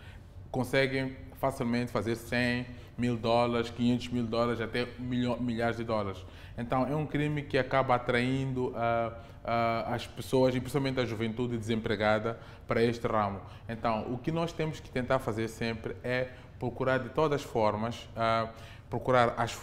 [0.52, 2.66] conseguem facilmente fazer 100,
[3.00, 6.24] mil dólares, 500 mil dólares, até milhares de dólares.
[6.58, 11.58] Então, é um crime que acaba atraindo uh, uh, as pessoas, e principalmente a juventude
[11.58, 13.40] desempregada, para este ramo.
[13.68, 17.96] Então, o que nós temos que tentar fazer sempre é procurar de todas as formas,
[18.16, 18.50] uh,
[18.90, 19.58] procurar as,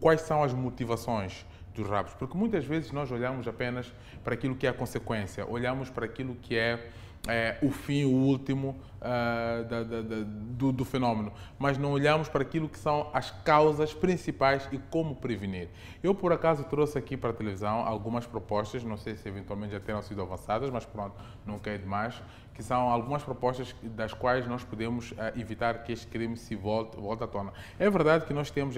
[0.00, 1.44] quais são as motivações
[1.78, 5.88] dos rapos, porque muitas vezes nós olhamos apenas para aquilo que é a consequência, olhamos
[5.88, 6.90] para aquilo que é
[7.26, 12.28] é, o fim, o último uh, da, da, da, do, do, fenómeno, mas não olhamos
[12.28, 15.68] para aquilo que são as causas principais e como prevenir.
[16.02, 19.80] Eu, por acaso, trouxe aqui para a televisão algumas propostas, não sei se eventualmente já
[19.80, 22.22] terão sido avançadas, mas pronto, nunca é demais,
[22.54, 26.96] que são algumas propostas das quais nós podemos uh, evitar que este crime se volte,
[26.96, 27.52] volte à tona.
[27.78, 28.76] É verdade que nós temos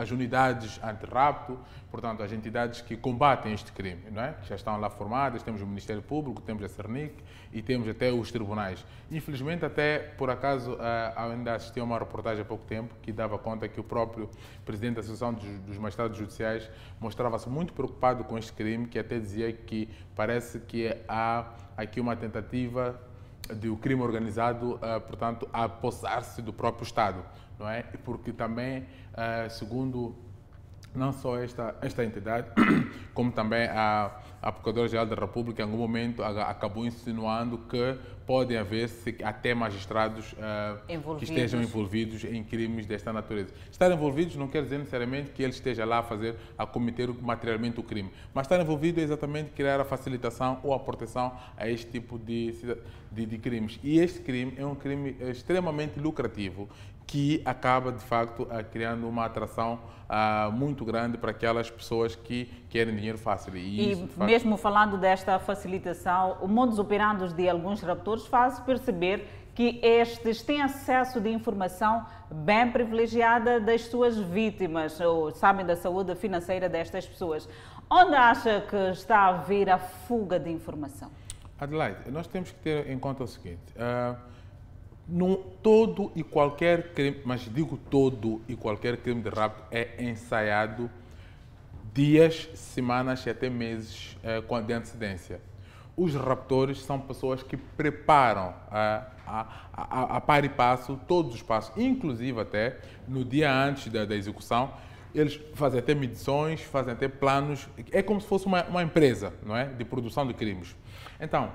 [0.00, 1.58] as unidades anti-rapto,
[1.90, 4.32] portanto, as entidades que combatem este crime, não é?
[4.32, 7.14] que já estão lá formadas, temos o Ministério Público, temos a Cernic
[7.52, 8.84] e temos até os tribunais.
[9.10, 13.38] Infelizmente, até por acaso, eh, ainda assisti a uma reportagem há pouco tempo que dava
[13.38, 14.30] conta que o próprio
[14.64, 19.52] presidente da Associação dos Magistrados Judiciais mostrava-se muito preocupado com este crime, que até dizia
[19.52, 22.98] que parece que há aqui uma tentativa
[23.54, 27.24] de o crime organizado, eh, portanto, a apossar-se do próprio Estado,
[27.60, 27.82] não é?
[28.04, 30.16] Porque também eh, segundo
[30.94, 32.48] não só esta, esta entidade,
[33.14, 34.10] como também a,
[34.42, 37.96] a Procuradora-Geral da República, em algum momento acabou insinuando que
[38.26, 38.90] podem haver
[39.24, 43.52] até magistrados uh, que estejam envolvidos em crimes desta natureza.
[43.70, 47.78] Estar envolvidos não quer dizer necessariamente que ele esteja lá a fazer, a cometer materialmente
[47.78, 51.90] o crime, mas estar envolvido é exatamente criar a facilitação ou a proteção a este
[51.90, 52.52] tipo de,
[53.10, 53.78] de, de crimes.
[53.82, 56.68] E este crime é um crime extremamente lucrativo
[57.10, 62.94] que acaba, de facto, criando uma atração uh, muito grande para aquelas pessoas que querem
[62.94, 63.56] dinheiro fácil.
[63.56, 64.24] E, e facto...
[64.24, 70.62] mesmo falando desta facilitação, o modus operandi de alguns raptores faz perceber que estes têm
[70.62, 77.48] acesso de informação bem privilegiada das suas vítimas, ou sabem da saúde financeira destas pessoas.
[77.90, 81.10] Onde acha que está a vir a fuga de informação?
[81.58, 83.74] Adelaide, nós temos que ter em conta o seguinte.
[83.74, 84.16] Uh,
[85.10, 90.88] num, todo e qualquer crime, mas digo todo e qualquer crime de rapto é ensaiado
[91.92, 95.40] dias, semanas e até meses eh, com de antecedência.
[95.96, 101.76] Os raptores são pessoas que preparam a, a, a, par e passo todos os passos,
[101.76, 104.72] inclusive até no dia antes da, da execução,
[105.12, 107.68] eles fazem até medições, fazem até planos.
[107.90, 109.64] É como se fosse uma, uma empresa não é?
[109.66, 110.76] de produção de crimes.
[111.20, 111.50] Então,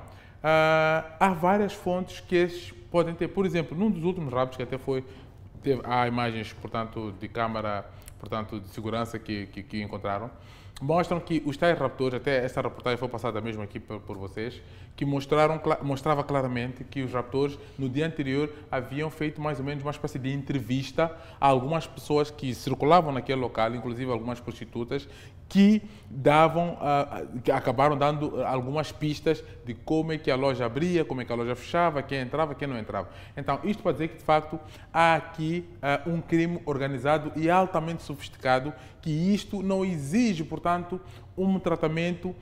[0.46, 4.64] uh, há várias fontes que esses podem ter, por exemplo, num dos últimos raptos que
[4.64, 5.04] até foi,
[5.62, 10.30] teve, há imagens, portanto, de câmara, portanto, de segurança que, que, que encontraram,
[10.82, 14.62] mostram que os tais raptores, até essa reportagem foi passada mesmo aqui por, por, vocês,
[14.96, 19.84] que mostraram, mostrava claramente que os raptores, no dia anterior, haviam feito mais ou menos
[19.84, 25.08] uma espécie de entrevista a algumas pessoas que circulavam naquele local, inclusive algumas prostitutas,
[25.48, 26.78] que davam,
[27.44, 31.32] que acabaram dando algumas pistas de como é que a loja abria, como é que
[31.32, 33.10] a loja fechava, quem entrava, quem não entrava.
[33.38, 34.60] Então, isto para dizer que, de facto,
[34.92, 35.66] há aqui
[36.06, 41.00] um crime organizado e altamente sofisticado, que isto não exige, portanto,
[41.38, 42.36] um tratamento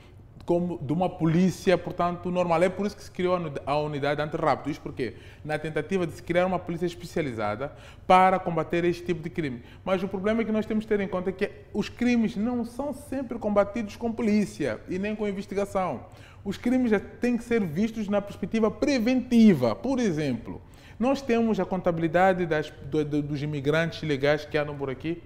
[0.46, 2.62] como de uma polícia, portanto, normal.
[2.64, 4.70] É por isso que se criou a unidade antirrápido.
[4.70, 7.72] Isso porque na tentativa de se criar uma polícia especializada
[8.06, 9.64] para combater este tipo de crime.
[9.86, 12.66] Mas o problema é que nós temos que ter em conta que os crimes não
[12.66, 16.06] são sempre combatidos com polícia e nem com investigação.
[16.44, 19.74] Os crimes já têm que ser vistos na perspectiva preventiva.
[19.74, 20.62] Por exemplo,
[21.00, 25.24] nós temos a contabilidade das, do, do, dos imigrantes ilegais que andam por aqui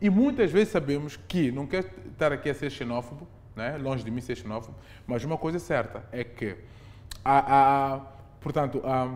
[0.00, 3.26] e muitas vezes sabemos que, não quero estar aqui a ser xenófobo,
[3.58, 3.76] né?
[3.76, 6.56] longe de mim ser xenófobo, mas uma coisa é certa é que,
[7.24, 8.00] a, a
[8.40, 9.14] portanto, a,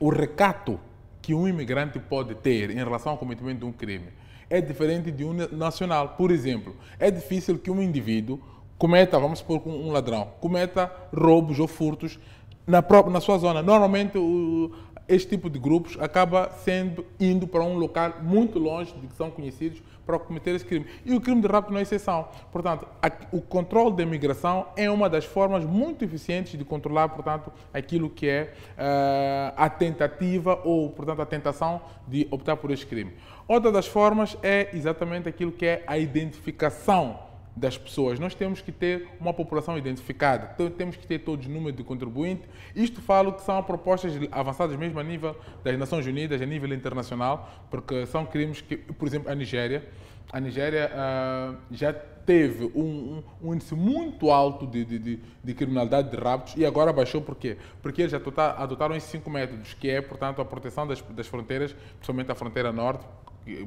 [0.00, 0.80] o recato
[1.22, 4.08] que um imigrante pode ter em relação ao cometimento de um crime
[4.50, 6.10] é diferente de um nacional.
[6.10, 8.40] Por exemplo, é difícil que um indivíduo
[8.76, 12.18] cometa, vamos supor, um ladrão, cometa roubos ou furtos
[12.66, 13.62] na, própria, na sua zona.
[13.62, 14.72] Normalmente, o,
[15.08, 19.30] este tipo de grupos acaba sendo indo para um local muito longe de que são
[19.30, 20.86] conhecidos para cometer esse crime.
[21.04, 22.28] E o crime de rapto não é exceção.
[22.52, 22.86] Portanto,
[23.32, 28.28] o controle da imigração é uma das formas muito eficientes de controlar, portanto, aquilo que
[28.28, 33.12] é uh, a tentativa ou, portanto, a tentação de optar por este crime.
[33.46, 37.23] Outra das formas é exatamente aquilo que é a identificação
[37.56, 38.18] das pessoas.
[38.18, 41.84] Nós temos que ter uma população identificada, então, temos que ter todos os números de
[41.84, 42.42] contribuinte.
[42.74, 47.66] Isto falo que são propostas avançadas mesmo a nível das Nações Unidas, a nível internacional,
[47.70, 49.84] porque são crimes que, por exemplo, a Nigéria
[50.32, 55.54] a Nigéria uh, já teve um, um, um, índice muito alto de, de, de, de,
[55.54, 57.56] criminalidade de raptos e agora baixou por quê?
[57.80, 62.32] Porque eles adotaram esses cinco métodos, que é, portanto, a proteção das, das fronteiras, principalmente
[62.32, 63.04] a fronteira norte,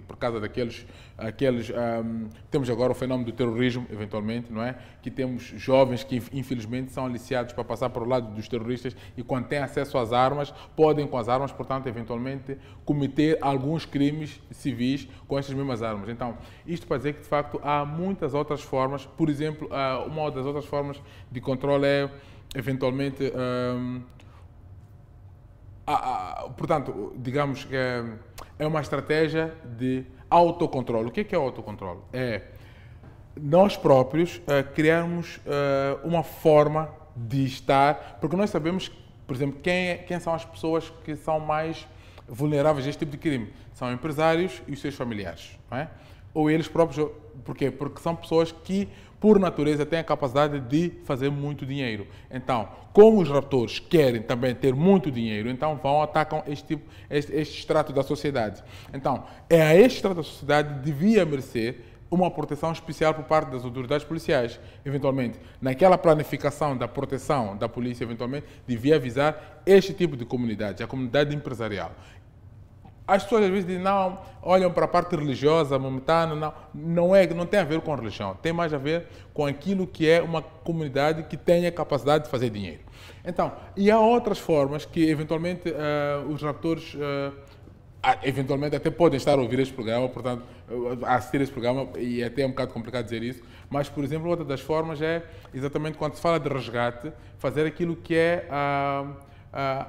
[0.07, 0.86] por causa daqueles,
[1.17, 4.75] aqueles, um, temos agora o fenômeno do terrorismo, eventualmente, não é?
[5.01, 9.23] Que temos jovens que infelizmente são aliciados para passar para o lado dos terroristas e
[9.23, 15.07] quando têm acesso às armas, podem com as armas, portanto, eventualmente cometer alguns crimes civis
[15.28, 16.09] com estas mesmas armas.
[16.09, 19.69] Então, isto para dizer que de facto há muitas outras formas, por exemplo,
[20.07, 21.01] uma das outras formas
[21.32, 22.09] de controle é
[22.55, 23.32] eventualmente
[23.75, 24.01] um,
[26.57, 27.75] portanto, digamos que
[28.60, 31.08] é uma estratégia de autocontrole.
[31.08, 31.99] O que é, que é autocontrole?
[32.12, 32.41] É
[33.41, 38.91] nós próprios uh, criarmos uh, uma forma de estar, porque nós sabemos,
[39.26, 41.88] por exemplo, quem, é, quem são as pessoas que são mais
[42.28, 43.53] vulneráveis a este tipo de crime.
[43.74, 45.89] São empresários e os seus familiares, não é?
[46.34, 47.10] Ou eles próprios,
[47.43, 47.72] por quê?
[47.72, 48.88] Porque são pessoas que
[49.20, 52.07] por natureza, têm a capacidade de fazer muito dinheiro.
[52.30, 57.34] Então, como os raptores querem também ter muito dinheiro, então vão atacam este, tipo, este,
[57.34, 58.63] este extrato da sociedade.
[58.93, 63.63] Então, é a este extrato da sociedade devia merecer uma proteção especial por parte das
[63.63, 64.59] autoridades policiais.
[64.86, 70.88] Eventualmente, naquela planificação da proteção da polícia, eventualmente, devia avisar este tipo de comunidade, a
[70.88, 71.91] comunidade empresarial.
[73.08, 77.26] As pessoas às vezes dizem, não, olham para a parte religiosa, momentânea, não, não, é,
[77.28, 80.41] não tem a ver com religião, tem mais a ver com aquilo que é uma
[80.41, 82.82] comunidade que tenha capacidade de fazer dinheiro.
[83.24, 87.34] Então, e há outras formas que eventualmente uh, os raptores uh,
[88.24, 90.43] eventualmente até podem estar a ouvir este programa, portanto,
[91.03, 94.03] a assistir este programa, e é até é um bocado complicado dizer isso, mas, por
[94.03, 98.47] exemplo, outra das formas é exatamente quando se fala de resgate, fazer aquilo que é
[98.49, 99.86] uh,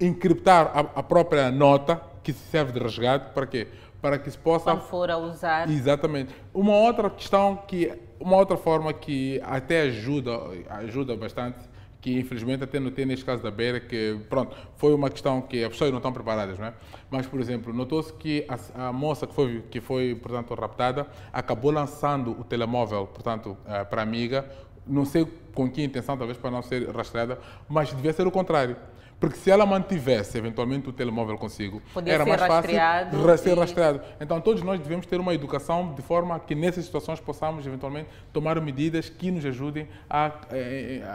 [0.00, 3.68] encriptar a própria nota que serve de resgate para quê?
[4.00, 4.64] Para que se possa.
[4.64, 5.70] Quando for a usar.
[5.70, 6.34] Exatamente.
[6.52, 7.92] Uma outra questão que.
[8.18, 10.30] Uma outra forma que até ajuda,
[10.68, 11.58] ajuda bastante,
[12.00, 15.70] que infelizmente até notei neste caso da Beira, que pronto, foi uma questão que as
[15.70, 16.74] pessoas não estão preparadas, não é?
[17.10, 21.70] Mas, por exemplo, notou-se que a, a, moça que foi, que foi, portanto, raptada, acabou
[21.70, 24.48] lançando o telemóvel, portanto, uh, para a amiga,
[24.86, 28.76] não sei com que intenção, talvez para não ser rastreada, mas devia ser o contrário.
[29.20, 32.70] Porque se ela mantivesse eventualmente o telemóvel consigo, Podia era mais fácil
[33.38, 33.60] ser e...
[33.60, 34.00] rastreado.
[34.20, 38.60] Então todos nós devemos ter uma educação de forma que nessas situações possamos eventualmente tomar
[38.60, 40.32] medidas que nos ajudem a,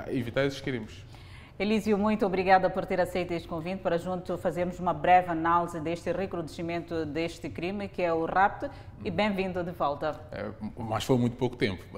[0.05, 1.05] a evitar esses crimes.
[1.59, 6.11] Elísio, muito obrigada por ter aceito este convite para junto fazermos uma breve análise deste
[6.11, 8.69] recrudescimento deste crime, que é o rapto,
[9.03, 10.21] e bem-vindo de volta.
[10.31, 11.83] É, mas foi muito pouco tempo.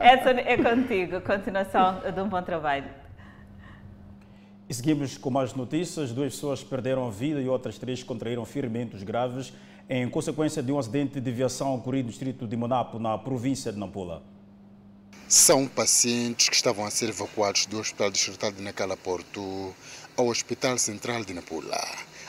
[0.00, 1.20] Edson, é contigo.
[1.20, 3.05] Continuação de um bom trabalho.
[4.68, 6.10] Seguimos com mais notícias.
[6.10, 9.52] Duas pessoas perderam a vida e outras três contraíram ferimentos graves
[9.88, 13.78] em consequência de um acidente de aviação ocorrido no distrito de Monapo, na província de
[13.78, 14.22] Nampula.
[15.28, 19.74] São pacientes que estavam a ser evacuados do Hospital Distrital de Nacala Porto
[20.16, 21.80] ao Hospital Central de Nampula.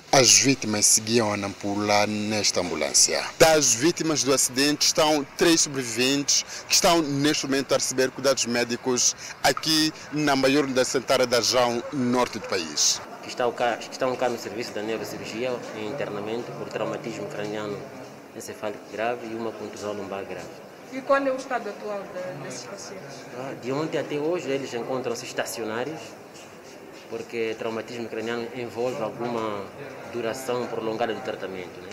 [0.10, 3.22] As vítimas seguiam a Nampula nesta ambulância.
[3.38, 9.14] Das vítimas do acidente estão três sobreviventes que estão neste momento a receber cuidados médicos
[9.44, 13.02] aqui na maior unidade sanitária da região norte do país.
[13.22, 17.78] Que estão cá, que estão cá no serviço da neurocirurgia em internamento por traumatismo craniano
[18.34, 20.48] encefálico grave e uma contusão lombar grave.
[20.94, 22.02] E qual é o estado atual
[22.44, 23.26] desses pacientes?
[23.38, 26.00] Ah, de ontem até hoje eles encontram-se estacionários
[27.10, 29.66] porque traumatismo craniano envolve alguma
[30.12, 31.80] duração prolongada do tratamento.
[31.82, 31.90] Né?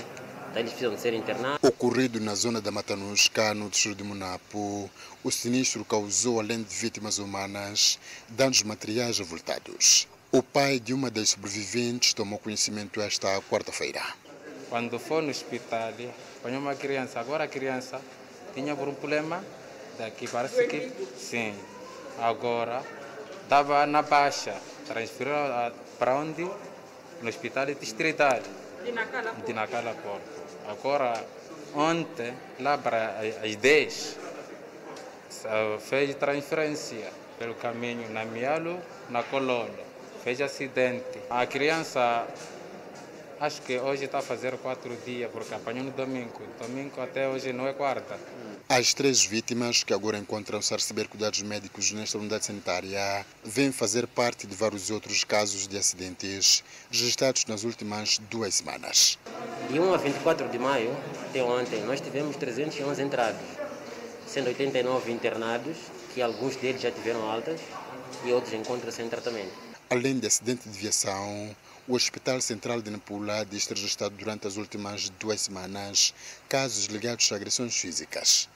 [0.50, 1.58] Então eles precisam de ser internados.
[1.62, 4.88] Ocorrido na zona da Matanusca, no distrito de Munapo,
[5.22, 7.98] o sinistro causou, além de vítimas humanas,
[8.28, 10.06] danos materiais avultados.
[10.30, 14.02] O pai de uma das sobreviventes tomou conhecimento esta quarta-feira.
[14.68, 15.92] Quando foi no hospital,
[16.38, 17.20] apanhou uma criança.
[17.20, 18.00] Agora a criança
[18.54, 19.44] tinha um problema
[19.98, 21.54] daqui, parece que sim.
[22.18, 22.84] Agora
[23.42, 24.54] estava na baixa
[24.86, 25.34] transferiu
[25.98, 26.48] para onde?
[27.22, 28.40] No hospital distrital
[29.46, 30.44] de Nacala Porto.
[30.68, 31.24] Agora,
[31.74, 34.18] ontem, lá para as 10,
[35.80, 38.78] fez transferência pelo caminho na Mialo,
[39.08, 39.70] na Cololo.
[40.22, 41.18] Fez acidente.
[41.30, 42.26] A criança,
[43.40, 46.42] acho que hoje está a fazer quatro dias, porque apanhou no domingo.
[46.60, 48.18] Domingo até hoje não é quarta.
[48.68, 54.06] As três vítimas, que agora encontram-se a receber cuidados médicos nesta unidade sanitária, vêm fazer
[54.06, 59.18] parte de vários outros casos de acidentes registrados nas últimas duas semanas.
[59.70, 60.96] De 1 a 24 de maio,
[61.28, 63.40] até ontem, nós tivemos 311 entrados,
[64.26, 65.76] sendo 89 internados,
[66.14, 67.60] que alguns deles já tiveram altas
[68.24, 69.52] e outros encontram-se em tratamento.
[69.90, 71.54] Além de acidente de viação,
[71.86, 76.14] o Hospital Central de Nampula diz ter registrado durante as últimas duas semanas
[76.48, 78.48] casos ligados a agressões físicas.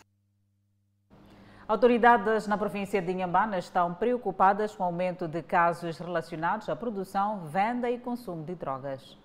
[1.67, 7.47] Autoridades na província de Inhambane estão preocupadas com o aumento de casos relacionados à produção,
[7.47, 9.19] venda e consumo de drogas.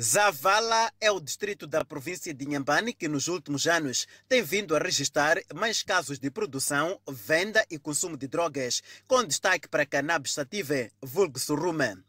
[0.00, 4.78] Zavala é o distrito da província de Inhambane que nos últimos anos tem vindo a
[4.78, 10.88] registrar mais casos de produção, venda e consumo de drogas, com destaque para cannabis sativa,
[11.02, 12.07] vulgo suruma.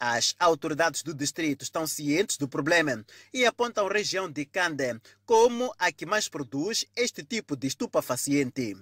[0.00, 5.74] As autoridades do distrito estão cientes do problema e apontam a região de Cande como
[5.76, 8.76] a que mais produz este tipo de estupefaciente.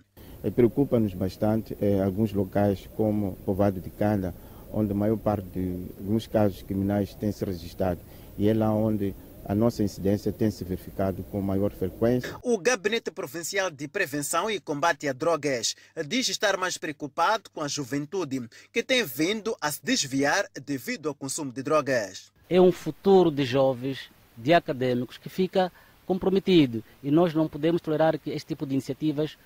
[0.55, 4.35] Preocupa-nos bastante eh, alguns locais como o Povoado de Canda,
[4.71, 8.01] onde a maior parte de alguns casos criminais têm se registrado
[8.37, 9.15] e é lá onde
[9.49, 12.37] a nossa incidência tem se verificado com maior frequência.
[12.43, 15.77] O Gabinete Provincial de Prevenção e Combate a Drogas
[16.07, 21.15] diz estar mais preocupado com a juventude, que tem vindo a se desviar devido ao
[21.15, 22.33] consumo de drogas.
[22.51, 25.73] É um futuro de jovens, de acadêmicos, que fica
[26.05, 29.37] comprometido e nós não podemos tolerar que este tipo de iniciativas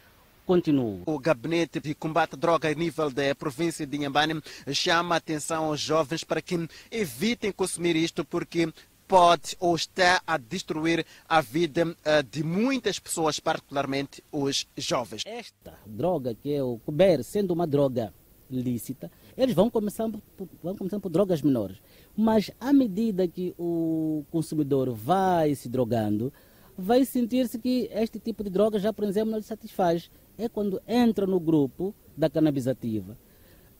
[0.46, 1.02] continue.
[1.06, 4.42] O Gabinete de Combate à Droga a nível da província de Inhambane
[4.72, 8.72] chama a atenção aos jovens para que evitem consumir isto porque
[9.10, 15.24] pode ou está a destruir a vida uh, de muitas pessoas, particularmente os jovens.
[15.26, 18.14] Esta droga que é o cober, sendo uma droga
[18.48, 20.22] lícita, eles vão começando,
[20.62, 21.78] vão começando por drogas menores.
[22.16, 26.32] Mas à medida que o consumidor vai se drogando,
[26.78, 30.08] vai sentir-se que este tipo de droga já, por exemplo, não lhe satisfaz.
[30.38, 33.18] É quando entra no grupo da cannabisativa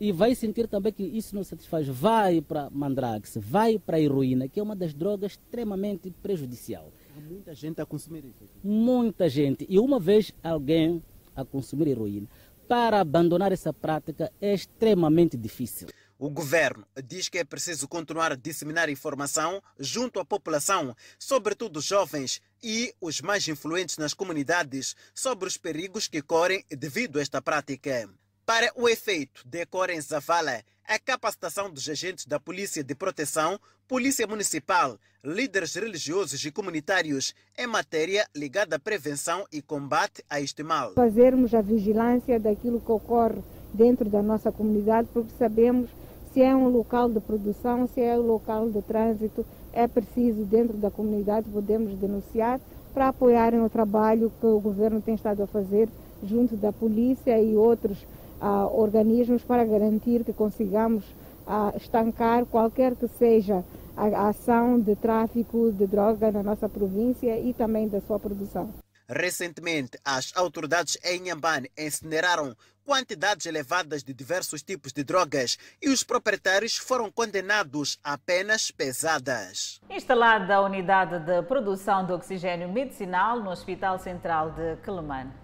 [0.01, 4.49] e vai sentir também que isso não satisfaz, vai para mandrax, vai para a heroína,
[4.49, 6.91] que é uma das drogas extremamente prejudicial.
[7.15, 8.49] Há muita gente a consumir isso.
[8.65, 9.67] Muita gente.
[9.69, 11.03] E uma vez alguém
[11.37, 12.27] a consumir heroína,
[12.67, 15.89] para abandonar essa prática é extremamente difícil.
[16.19, 21.85] O governo diz que é preciso continuar a disseminar informação junto à população, sobretudo os
[21.85, 27.41] jovens e os mais influentes nas comunidades, sobre os perigos que correm devido a esta
[27.41, 28.09] prática.
[28.51, 34.27] Para o efeito, decora em Zavala a capacitação dos agentes da Polícia de Proteção, Polícia
[34.27, 40.95] Municipal, líderes religiosos e comunitários em matéria ligada à prevenção e combate a este mal.
[40.95, 43.41] Fazermos a vigilância daquilo que ocorre
[43.73, 45.89] dentro da nossa comunidade, porque sabemos
[46.33, 50.77] se é um local de produção, se é um local de trânsito, é preciso dentro
[50.77, 52.61] da comunidade podemos denunciar
[52.93, 55.89] para apoiarem o trabalho que o governo tem estado a fazer
[56.25, 57.97] junto da polícia e outros
[58.41, 61.05] uh, organismos para garantir que consigamos
[61.47, 63.65] uh, estancar qualquer que seja
[63.97, 68.73] a, a ação de tráfico de droga na nossa província e também da sua produção.
[69.09, 76.03] Recentemente, as autoridades em Nhambane incineraram quantidades elevadas de diversos tipos de drogas e os
[76.03, 79.81] proprietários foram condenados a penas pesadas.
[79.91, 85.40] Instalada a unidade de produção de oxigênio medicinal no Hospital Central de Quelimane.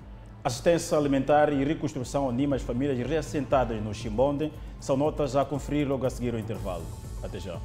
[0.47, 4.53] Assistência alimentar e reconstrução anima as famílias reassentadas no Chimbonde.
[4.79, 6.85] São notas a conferir logo a seguir o intervalo.
[7.21, 7.61] Até já.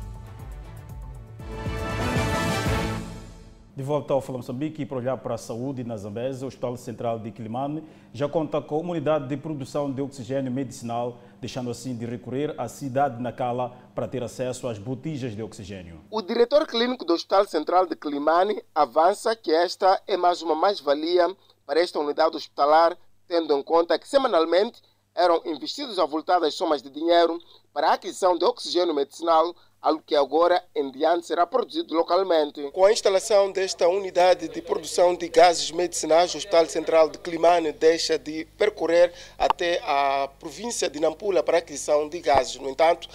[3.76, 6.76] De volta ao Fala Moçambique e para olhar para a saúde na Zambésia, o Hospital
[6.76, 11.96] Central de Quilimane já conta com uma unidade de produção de oxigênio medicinal, deixando assim
[11.96, 16.02] de recorrer à cidade de Nacala para ter acesso às botijas de oxigênio.
[16.10, 21.28] O diretor clínico do Hospital Central de Quilimane avança que esta é mais uma mais-valia
[21.72, 22.98] para esta unidade hospitalar,
[23.30, 24.82] tendo em conta que semanalmente
[25.16, 27.40] eram investidos avultadas somas de dinheiro
[27.72, 32.62] para a aquisição de oxigênio medicinal, algo que agora em diante será produzido localmente.
[32.72, 37.72] Com a instalação desta unidade de produção de gases medicinais, o Hospital Central de Climane
[37.72, 42.58] deixa de percorrer até a província de Nampula para a aquisição de gases.
[42.58, 43.08] No entanto,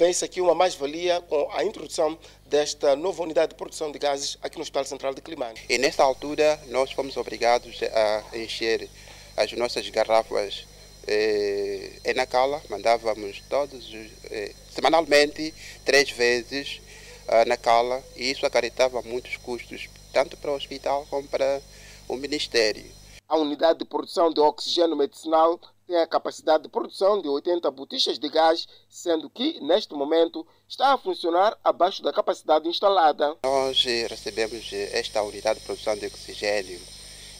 [0.00, 4.56] vem-se aqui uma mais-valia com a introdução desta nova unidade de produção de gases aqui
[4.56, 5.60] no Hospital Central de Climane.
[5.68, 8.88] E nesta altura nós fomos obrigados a encher
[9.36, 10.66] as nossas garrafas
[11.06, 13.92] eh, em Nacala, mandávamos todos,
[14.30, 15.52] eh, semanalmente,
[15.84, 16.80] três vezes
[17.28, 21.60] eh, na Cala, e isso acarretava muitos custos, tanto para o hospital como para
[22.08, 22.90] o Ministério.
[23.28, 25.60] A unidade de produção de oxigênio medicinal
[25.90, 30.92] tem a capacidade de produção de 80 botijas de gás, sendo que, neste momento, está
[30.92, 33.36] a funcionar abaixo da capacidade instalada.
[33.42, 36.80] Nós recebemos esta unidade de produção de oxigênio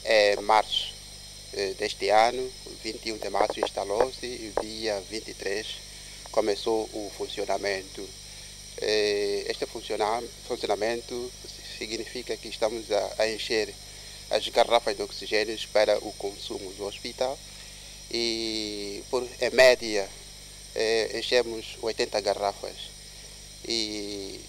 [0.03, 0.93] em março
[1.77, 2.51] deste ano,
[2.83, 5.67] 21 de março instalou-se e dia 23
[6.31, 8.05] começou o funcionamento.
[8.81, 11.31] Este funcionamento
[11.77, 12.85] significa que estamos
[13.17, 13.73] a encher
[14.29, 17.37] as garrafas de oxigênio para o consumo do hospital
[18.13, 20.09] e por em média
[20.75, 22.91] é, enchemos 80 garrafas
[23.67, 24.39] e,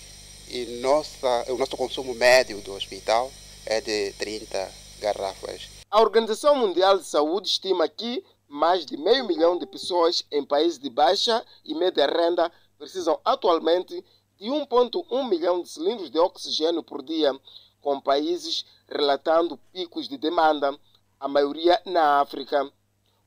[0.49, 3.31] e nossa, o nosso consumo médio do hospital
[3.65, 5.69] é de 30 garrafas.
[5.91, 10.79] A Organização Mundial de Saúde estima que mais de meio milhão de pessoas em países
[10.79, 14.05] de baixa e média renda precisam atualmente
[14.39, 17.33] de 1,1 milhão de cilindros de oxigênio por dia,
[17.81, 20.77] com países relatando picos de demanda,
[21.19, 22.71] a maioria na África.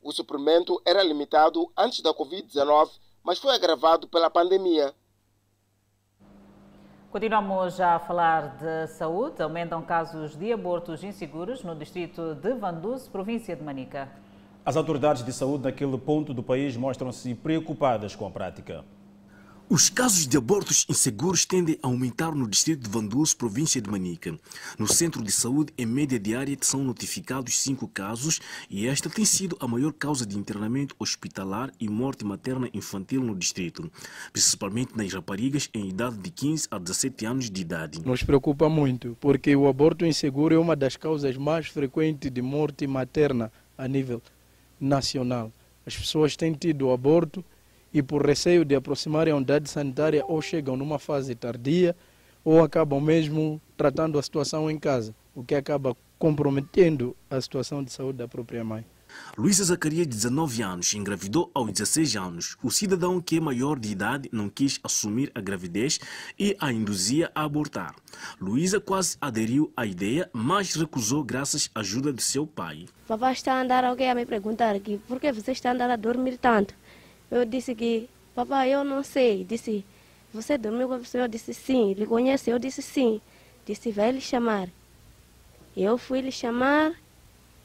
[0.06, 2.92] O suprimento era limitado antes da Covid-19,
[3.24, 4.94] mas foi agravado pela pandemia.
[7.10, 9.42] Continuamos a falar de saúde.
[9.42, 14.12] Aumentam casos de abortos inseguros no distrito de Vanduz, província de Manica.
[14.64, 18.86] As autoridades de saúde naquele ponto do país mostram-se preocupadas com a prática.
[19.68, 24.38] Os casos de abortos inseguros tendem a aumentar no distrito de Vanduz, província de Manica.
[24.78, 28.40] No centro de saúde, em média diária, são notificados cinco casos
[28.70, 33.34] e esta tem sido a maior causa de internamento hospitalar e morte materna infantil no
[33.34, 33.92] distrito,
[34.32, 38.06] principalmente nas raparigas em idade de 15 a 17 anos de idade.
[38.06, 42.86] Nos preocupa muito, porque o aborto inseguro é uma das causas mais frequentes de morte
[42.86, 44.22] materna a nível
[44.80, 45.52] nacional.
[45.88, 47.44] As pessoas têm tido aborto
[47.96, 51.96] e por receio de aproximarem a unidade sanitária ou chegam numa fase tardia
[52.44, 57.94] ou acabam mesmo tratando a situação em casa, o que acaba comprometendo a situação de
[57.94, 58.86] saúde da própria mãe.
[59.38, 62.58] Luísa Zacarias, 19 anos, engravidou aos 16 anos.
[62.62, 65.98] O cidadão que é maior de idade não quis assumir a gravidez
[66.38, 67.96] e a induzia a abortar.
[68.42, 72.88] Luísa quase aderiu à ideia, mas recusou graças à ajuda de seu pai.
[73.08, 75.90] Papai está a andar alguém a me perguntar aqui, por que você está a andar
[75.90, 76.74] a dormir tanto?
[77.30, 79.44] Eu disse que, papai, eu não sei.
[79.44, 79.86] Disse,
[80.34, 81.24] você dormiu com a pessoa?
[81.24, 81.92] Eu disse, sim.
[81.92, 82.50] Ele conhece?
[82.50, 83.22] Eu disse, sim.
[83.66, 84.70] Disse, vai lhe chamar.
[85.76, 86.94] Eu fui lhe chamar,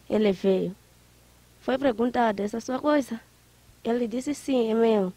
[0.08, 0.74] ele veio.
[1.60, 3.20] Foi perguntado essa sua coisa.
[3.84, 5.12] Ele disse, sim, é meu.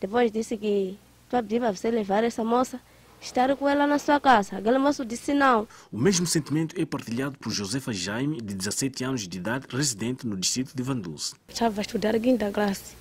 [0.00, 2.80] Depois disse que tu pediu para você levar essa moça
[3.20, 4.58] estar com ela na sua casa.
[4.58, 5.68] Aquele moço disse não.
[5.90, 10.36] O mesmo sentimento é partilhado por Josefa Jaime, de 17 anos de idade, residente no
[10.36, 11.34] distrito de Vanduz.
[11.48, 12.94] Estava a estudar quinta classe.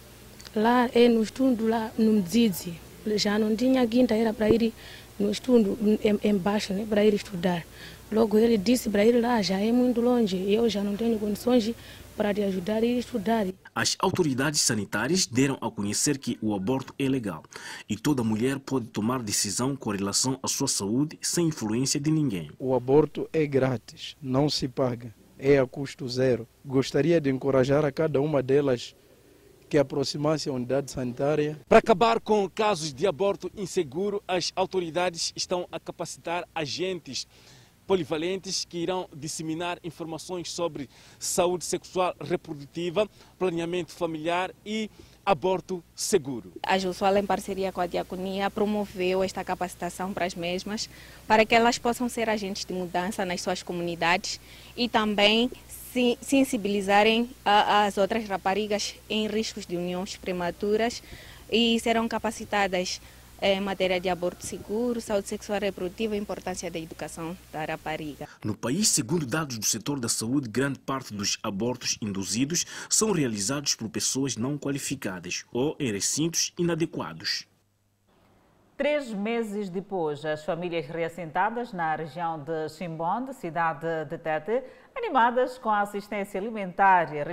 [0.55, 2.73] Lá é no estudo, lá no Dzidzi.
[3.15, 4.73] Já não tinha quinta, era para ir
[5.17, 5.77] no estudo
[6.23, 7.65] embaixo, né, para ir estudar.
[8.11, 11.73] Logo ele disse para ir lá, já é muito longe, eu já não tenho condições
[12.17, 13.47] para te ajudar a ir estudar.
[13.73, 17.43] As autoridades sanitárias deram a conhecer que o aborto é legal
[17.87, 22.51] e toda mulher pode tomar decisão com relação à sua saúde sem influência de ninguém.
[22.59, 26.45] O aborto é grátis, não se paga, é a custo zero.
[26.65, 28.93] Gostaria de encorajar a cada uma delas
[29.71, 31.57] que aproximasse a unidade sanitária.
[31.69, 37.25] Para acabar com casos de aborto inseguro, as autoridades estão a capacitar agentes
[37.87, 43.09] polivalentes que irão disseminar informações sobre saúde sexual reprodutiva,
[43.39, 44.89] planeamento familiar e
[45.25, 46.51] aborto seguro.
[46.63, 50.89] A Jussual, em parceria com a Diaconia, promoveu esta capacitação para as mesmas,
[51.25, 54.37] para que elas possam ser agentes de mudança nas suas comunidades
[54.75, 55.49] e também
[56.21, 61.03] sensibilizarem as outras raparigas em riscos de uniões prematuras
[61.51, 63.01] e serão capacitadas
[63.41, 68.27] em matéria de aborto seguro, saúde sexual e reprodutiva e importância da educação da rapariga.
[68.45, 73.73] No país, segundo dados do setor da saúde, grande parte dos abortos induzidos são realizados
[73.73, 77.47] por pessoas não qualificadas ou em recintos inadequados.
[78.77, 84.63] Três meses depois, as famílias reassentadas na região de Chimbonde, cidade de Tete,
[84.95, 87.23] animadas com a assistência alimentar e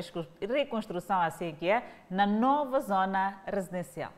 [0.46, 4.12] reconstrução assim que é, na nova zona residencial.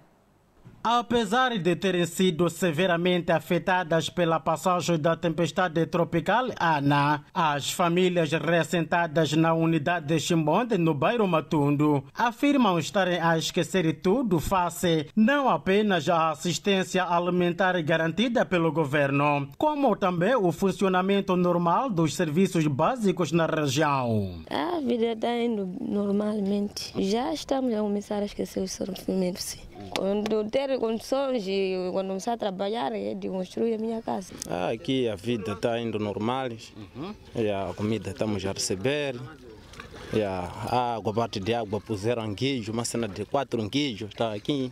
[0.82, 9.34] Apesar de terem sido severamente afetadas pela passagem da tempestade tropical Ana, as famílias reassentadas
[9.34, 16.08] na unidade de Chimbonde, no bairro Matundo, afirmam estarem a esquecer tudo face não apenas
[16.08, 23.44] à assistência alimentar garantida pelo governo, como também o funcionamento normal dos serviços básicos na
[23.44, 24.40] região.
[24.48, 26.94] A vida está indo normalmente.
[27.04, 29.58] Já estamos a começar a esquecer os sofrimentos.
[29.96, 34.32] Quando ter condições e quando começar a trabalhar é de construir a minha casa.
[34.48, 36.48] Ah, aqui a vida está indo normal,
[36.96, 37.14] uhum.
[37.70, 39.16] a comida estamos a receber.
[40.12, 44.70] A água, a parte de água puseram anguijo, uma cena de quatro anguijos está aqui.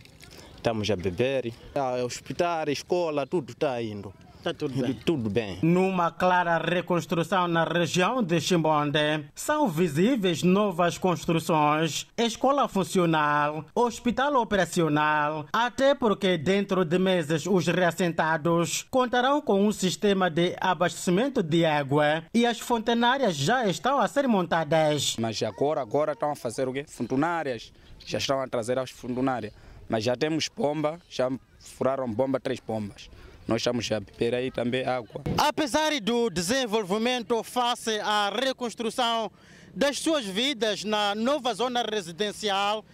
[0.55, 1.53] Estamos a beber.
[1.73, 4.13] A hospital, a escola, tudo está indo.
[4.39, 4.93] Está tudo bem.
[4.93, 5.59] Tudo bem.
[5.61, 15.45] Numa clara reconstrução na região de Chimbonde, são visíveis novas construções, escola funcional, hospital operacional,
[15.51, 22.23] até porque dentro de meses os reassentados contarão com um sistema de abastecimento de água
[22.33, 25.17] e as fontenárias já estão a ser montadas.
[25.19, 26.85] Mas agora, agora estão a fazer o quê?
[26.87, 27.73] Funcionárias.
[28.05, 29.51] Já estão a trazer as funcionárias
[29.89, 31.29] Mas já temos bomba, já
[31.59, 33.09] furaram bomba, três bombas.
[33.49, 35.23] Nós estamos a beber aí também água.
[35.35, 39.31] Apesar do desenvolvimento face à reconstrução
[39.73, 42.85] das suas vidas na nova zona residencial,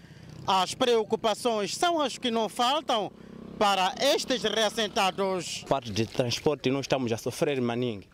[0.47, 3.11] as preocupações são as que não faltam
[3.59, 5.65] para estes reassentados.
[5.67, 8.07] Parte de transporte nós estamos a sofrer maningue.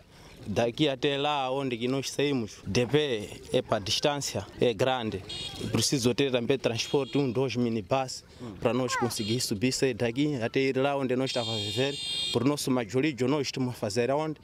[0.45, 5.23] Daqui até lá onde nós saímos, DP é para distância, é grande.
[5.71, 8.23] Preciso ter também transporte, um, dois minibus,
[8.59, 11.95] para nós conseguir subir, sair daqui até ir lá onde nós estávamos a viver.
[12.33, 14.39] Por nosso maioria, nós estamos a fazer onde?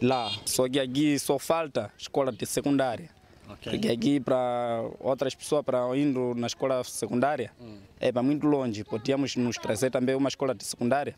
[0.00, 0.30] Lá.
[0.46, 3.10] Só que aqui só falta escola de secundária.
[3.54, 3.72] Okay.
[3.72, 7.78] Porque aqui para outras pessoas para indo na escola secundária hum.
[7.98, 8.84] é para muito longe.
[8.84, 11.16] Podíamos nos trazer também uma escola de secundária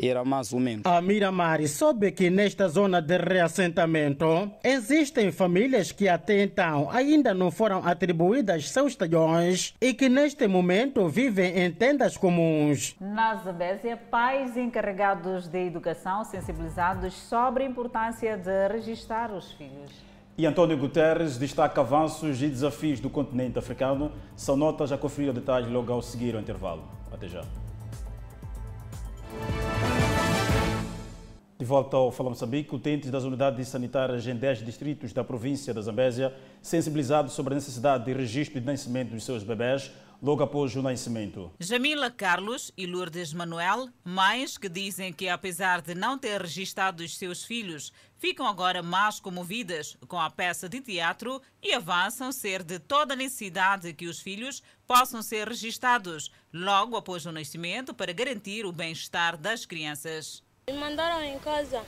[0.00, 0.84] era mais ou menos.
[0.84, 7.50] A Miramar soube que nesta zona de reassentamento existem famílias que até então ainda não
[7.50, 12.96] foram atribuídas seus talhões e que neste momento vivem em tendas comuns.
[13.00, 19.92] Na Zambésia, pais encarregados de educação sensibilizados sobre a importância de registrar os filhos.
[20.36, 24.10] E António Guterres destaca avanços e desafios do continente africano.
[24.34, 26.82] São notas a conferir o detalhe logo ao seguir o intervalo.
[27.12, 27.44] Até já.
[31.64, 35.80] De volta ao Fala Moçambique, utentes das unidades sanitárias em 10 distritos da província da
[35.80, 39.90] Zambésia, sensibilizados sobre a necessidade de registro de nascimento dos seus bebés
[40.20, 41.50] logo após o nascimento.
[41.58, 47.16] Jamila Carlos e Lourdes Manuel, mães que dizem que apesar de não ter registrado os
[47.16, 52.78] seus filhos, ficam agora mais comovidas com a peça de teatro e avançam ser de
[52.78, 58.66] toda a necessidade que os filhos possam ser registrados logo após o nascimento para garantir
[58.66, 60.43] o bem-estar das crianças.
[60.66, 61.84] Me mandaram em casa.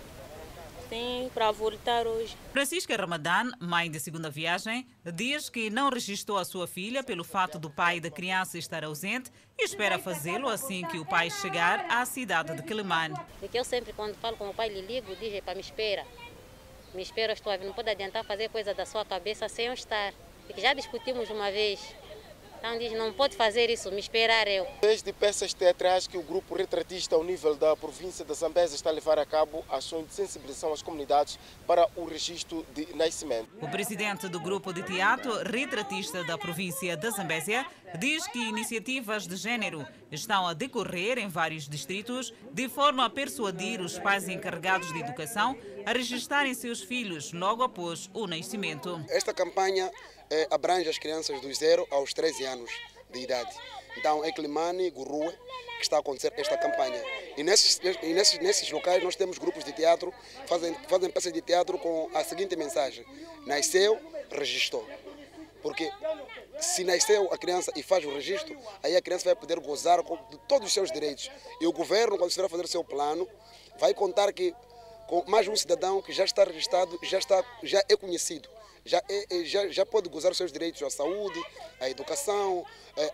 [0.90, 2.36] Sim, para voltar hoje.
[2.52, 7.58] Francisca Ramadan, mãe de segunda viagem, diz que não registrou a sua filha pelo fato
[7.58, 12.04] do pai da criança estar ausente e espera fazê-lo assim que o pai chegar à
[12.04, 13.16] cidade de Quelimane.
[13.40, 16.06] Porque eu sempre, quando falo com o pai, lhe ligo, diz para me espera.
[16.94, 19.72] Me espera, estou a ver, não pode adiantar fazer coisa da sua cabeça sem eu
[19.72, 20.12] estar.
[20.46, 21.80] Porque já discutimos uma vez.
[22.59, 24.66] Então diz, não pode fazer isso, me esperar eu.
[24.80, 28.92] Desde peças teatrais que o grupo retratista ao nível da província da Zambésia está a
[28.92, 33.48] levar a cabo ações de sensibilização às comunidades para o registro de nascimento.
[33.61, 37.64] O presidente do grupo de teatro retratista da província da Zambésia
[37.98, 43.80] diz que iniciativas de género estão a decorrer em vários distritos de forma a persuadir
[43.80, 49.00] os pais encarregados de educação a registrarem seus filhos logo após o nascimento.
[49.09, 49.90] Esta campanha
[50.30, 52.70] eh, abrange as crianças dos 0 aos 13 anos
[53.10, 53.54] de idade.
[53.96, 55.32] Então, é Climane, Gurue,
[55.76, 57.02] que está a acontecer esta campanha.
[57.36, 60.12] E nesses, e nesses, nesses locais nós temos grupos de teatro,
[60.46, 63.04] fazem, fazem peças de teatro com a seguinte mensagem:
[63.46, 63.98] Nasceu,
[64.30, 64.86] registrou.
[65.62, 65.90] Porque
[66.60, 70.38] se nasceu a criança e faz o registro, aí a criança vai poder gozar de
[70.48, 71.30] todos os seus direitos.
[71.60, 73.28] E o governo, quando estiver a fazer o seu plano,
[73.78, 74.54] vai contar que
[75.08, 78.48] com mais um cidadão que já está registrado, já, está, já é conhecido
[78.87, 81.43] já, é, é, já, já pode gozar os seus direitos à saúde,
[81.80, 82.64] à educação,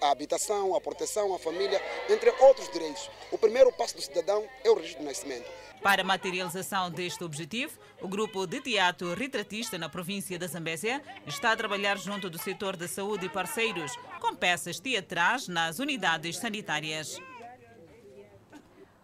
[0.00, 3.10] à habitação, à proteção, à família, entre outros direitos.
[3.30, 5.50] O primeiro passo do cidadão é o registro de nascimento.
[5.82, 11.50] Para a materialização deste objetivo, o grupo de teatro retratista na província da Zambésia está
[11.50, 17.18] a trabalhar junto do setor da saúde e parceiros, com peças teatrais nas unidades sanitárias.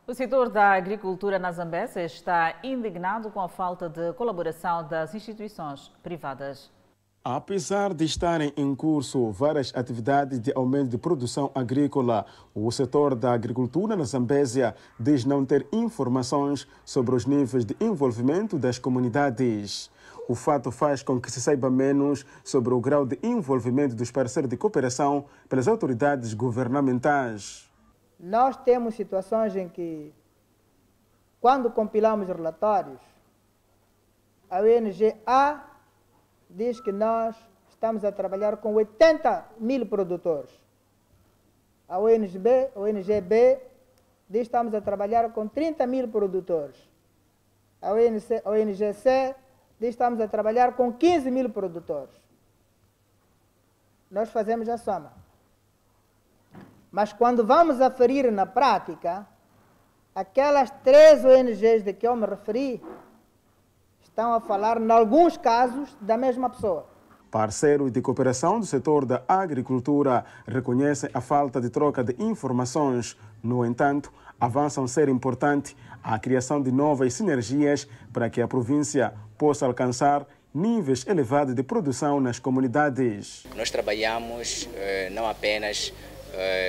[0.08, 5.92] O setor da agricultura na Zambésia está indignado com a falta de colaboração das instituições
[6.02, 6.70] privadas.
[7.22, 13.34] Apesar de estarem em curso várias atividades de aumento de produção agrícola, o setor da
[13.34, 19.90] agricultura na Zambésia diz não ter informações sobre os níveis de envolvimento das comunidades.
[20.26, 24.48] O fato faz com que se saiba menos sobre o grau de envolvimento dos parceiros
[24.48, 27.67] de cooperação pelas autoridades governamentais.
[28.18, 30.12] Nós temos situações em que,
[31.40, 33.00] quando compilamos relatórios,
[34.50, 35.64] a ONG A
[36.50, 37.36] diz que nós
[37.68, 40.50] estamos a trabalhar com 80 mil produtores.
[41.88, 42.38] A ONG
[42.76, 42.80] a
[44.28, 46.76] diz que estamos a trabalhar com 30 mil produtores.
[47.80, 48.90] A ONG, a diz
[49.78, 52.14] que estamos a trabalhar com 15 mil produtores.
[54.10, 55.12] Nós fazemos a soma.
[56.90, 59.26] Mas quando vamos aferir na prática,
[60.14, 62.82] aquelas três ONGs de que eu me referi
[64.00, 66.86] estão a falar, em alguns casos, da mesma pessoa.
[67.30, 73.18] Parceiros de cooperação do setor da agricultura reconhecem a falta de troca de informações.
[73.42, 74.10] No entanto,
[74.40, 81.06] avançam ser importante a criação de novas sinergias para que a província possa alcançar níveis
[81.06, 83.44] elevados de produção nas comunidades.
[83.54, 85.92] Nós trabalhamos eh, não apenas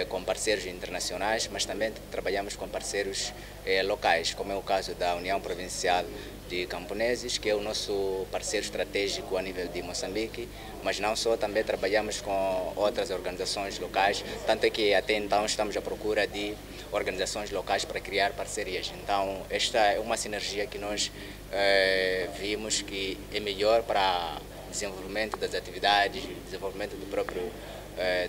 [0.09, 3.33] com parceiros internacionais, mas também trabalhamos com parceiros
[3.65, 6.03] eh, locais, como é o caso da União Provincial
[6.49, 10.47] de Camponeses, que é o nosso parceiro estratégico a nível de Moçambique,
[10.83, 15.77] mas não só, também trabalhamos com outras organizações locais, tanto é que até então estamos
[15.77, 16.55] à procura de
[16.91, 18.91] organizações locais para criar parcerias.
[19.03, 21.11] Então, esta é uma sinergia que nós
[21.51, 24.39] eh, vimos que é melhor para
[24.71, 27.78] desenvolvimento das atividades, desenvolvimento do próprio eh,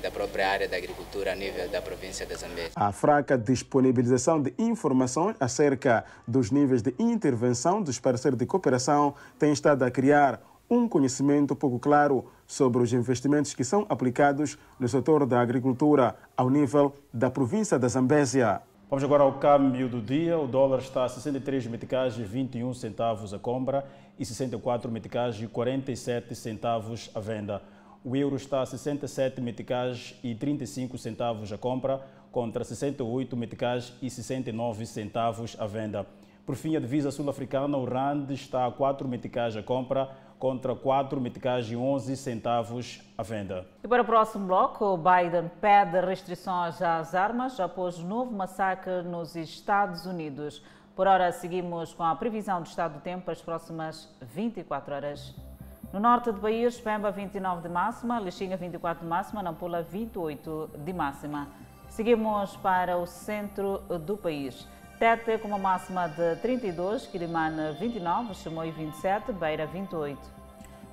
[0.03, 2.73] da própria área da agricultura a nível da província de Zambésia.
[2.75, 9.53] A fraca disponibilização de informações acerca dos níveis de intervenção dos parceiros de cooperação tem
[9.53, 15.27] estado a criar um conhecimento pouco claro sobre os investimentos que são aplicados no setor
[15.27, 18.63] da agricultura ao nível da província da Zambésia.
[18.89, 20.37] Vamos agora ao câmbio do dia.
[20.39, 23.85] O dólar está a 63 meticais e 21 centavos a compra
[24.19, 27.63] e 64 meticais e 47 centavos a venda.
[28.03, 32.01] O euro está a 67 meticais e 35 centavos a compra,
[32.33, 36.07] contra 68 meticais e 69 centavos a venda.
[36.47, 41.21] Por fim, a divisa sul-africana, o RAND, está a 4 meticais a compra, contra 4
[41.21, 43.67] meticais e 11 centavos à venda.
[43.85, 50.07] E para o próximo bloco, Biden pede restrições às armas após novo massacre nos Estados
[50.07, 50.65] Unidos.
[50.97, 55.50] Por hora, seguimos com a previsão do estado do tempo para as próximas 24 horas.
[55.93, 60.93] No norte do país, Pemba 29 de máxima, Lixinga 24 de máxima, Nampula 28 de
[60.93, 61.49] máxima.
[61.89, 64.69] Seguimos para o centro do país.
[65.01, 70.21] Tete com uma máxima de 32, Quilimane 29, Chimoio 27, Beira 28.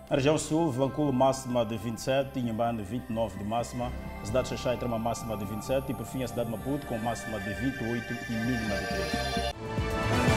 [0.10, 4.78] Na região sul, Vanculo máxima de 27, Inhambane 29 de máxima, a cidade de Xaxai
[4.78, 7.54] tem uma máxima de 27 e por fim a cidade de Maputo com máxima de
[7.54, 10.37] 28 e mínima de 3.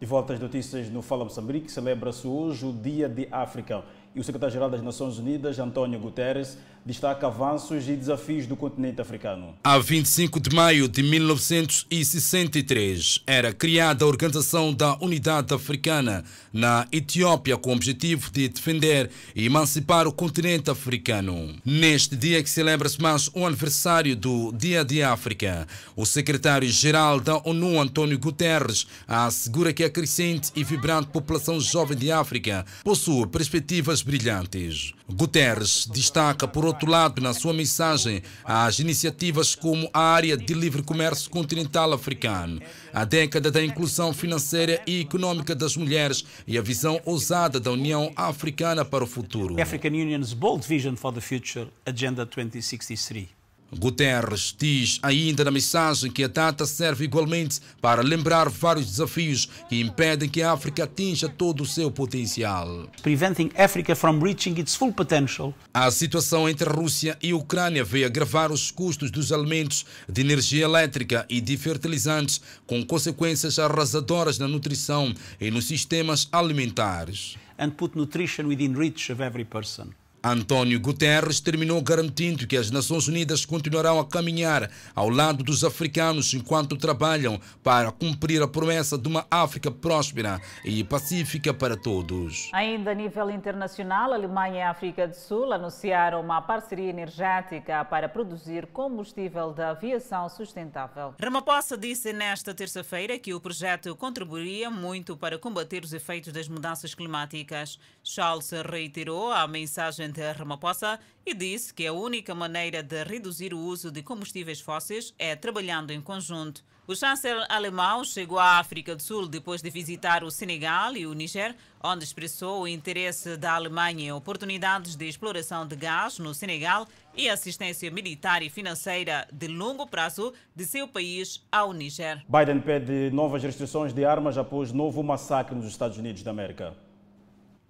[0.00, 3.84] De volta às notícias no Fala Moçambique, celebra-se hoje o Dia de África
[4.14, 9.54] e o secretário-geral das Nações Unidas, António Guterres, destaca avanços e desafios do continente africano.
[9.62, 17.56] A 25 de maio de 1963 era criada a Organização da Unidade Africana na Etiópia
[17.56, 21.54] com o objetivo de defender e emancipar o continente africano.
[21.64, 27.78] Neste dia que celebra-se mais o aniversário do Dia de África, o secretário-geral da ONU,
[27.78, 34.92] António Guterres, assegura que a crescente e vibrante população jovem de África possui perspectivas brilhantes.
[35.08, 40.82] Guterres destaca, por outro lado, na sua mensagem, as iniciativas como a área de livre
[40.82, 42.60] comércio continental africano,
[42.92, 48.12] a década da inclusão financeira e econômica das mulheres e a visão ousada da União
[48.14, 49.60] Africana para o futuro.
[49.60, 53.39] African Union's bold vision for the future, Agenda 2063.
[53.78, 59.80] Guterres diz ainda na mensagem que a data serve igualmente para lembrar vários desafios que
[59.80, 62.88] impedem que a África atinja todo o seu potencial.
[63.02, 65.54] Preventing Africa from reaching its full potential.
[65.72, 70.20] A situação entre a Rússia e a Ucrânia veio agravar os custos dos alimentos, de
[70.20, 77.36] energia elétrica e de fertilizantes, com consequências arrasadoras na nutrição e nos sistemas alimentares.
[77.58, 79.90] And put nutrition within reach of every person.
[80.22, 86.34] António Guterres terminou garantindo que as Nações Unidas continuarão a caminhar ao lado dos africanos
[86.34, 92.50] enquanto trabalham para cumprir a promessa de uma África próspera e pacífica para todos.
[92.52, 97.82] Ainda a nível internacional, a Alemanha e a África do Sul anunciaram uma parceria energética
[97.86, 101.14] para produzir combustível da aviação sustentável.
[101.18, 106.94] Ramaphosa disse nesta terça-feira que o projeto contribuiria muito para combater os efeitos das mudanças
[106.94, 107.78] climáticas.
[108.04, 113.58] Charles reiterou a mensagem de Ramaphosa e disse que a única maneira de reduzir o
[113.58, 116.64] uso de combustíveis fósseis é trabalhando em conjunto.
[116.90, 121.12] O chanceler alemão chegou à África do Sul depois de visitar o Senegal e o
[121.12, 126.88] Níger, onde expressou o interesse da Alemanha em oportunidades de exploração de gás no Senegal
[127.14, 132.24] e assistência militar e financeira de longo prazo de seu país ao Níger.
[132.28, 136.89] Biden pede novas restrições de armas após novo massacre nos Estados Unidos da América.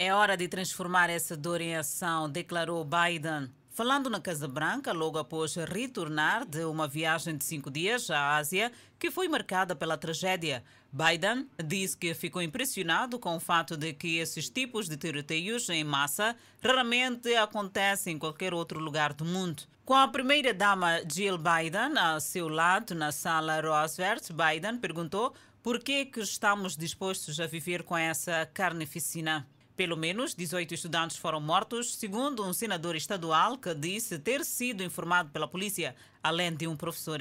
[0.03, 3.53] É hora de transformar essa dor em ação, declarou Biden.
[3.69, 8.73] Falando na Casa Branca, logo após retornar de uma viagem de cinco dias à Ásia,
[8.99, 14.17] que foi marcada pela tragédia, Biden disse que ficou impressionado com o fato de que
[14.17, 16.35] esses tipos de tiroteios em massa
[16.65, 19.65] raramente acontecem em qualquer outro lugar do mundo.
[19.85, 26.07] Com a primeira-dama Jill Biden ao seu lado na sala Roosevelt, Biden perguntou por que,
[26.07, 29.47] que estamos dispostos a viver com essa carnificina.
[29.81, 35.31] Pelo menos 18 estudantes foram mortos, segundo um senador estadual que disse ter sido informado
[35.31, 37.19] pela polícia, além de um professor.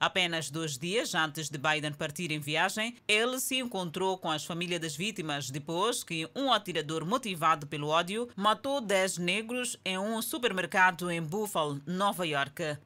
[0.00, 4.80] Apenas dois dias antes de Biden partir em viagem, ele se encontrou com as famílias
[4.80, 11.08] das vítimas depois que um atirador motivado pelo ódio matou 10 negros em um supermercado
[11.08, 12.78] em Buffalo, Nova York.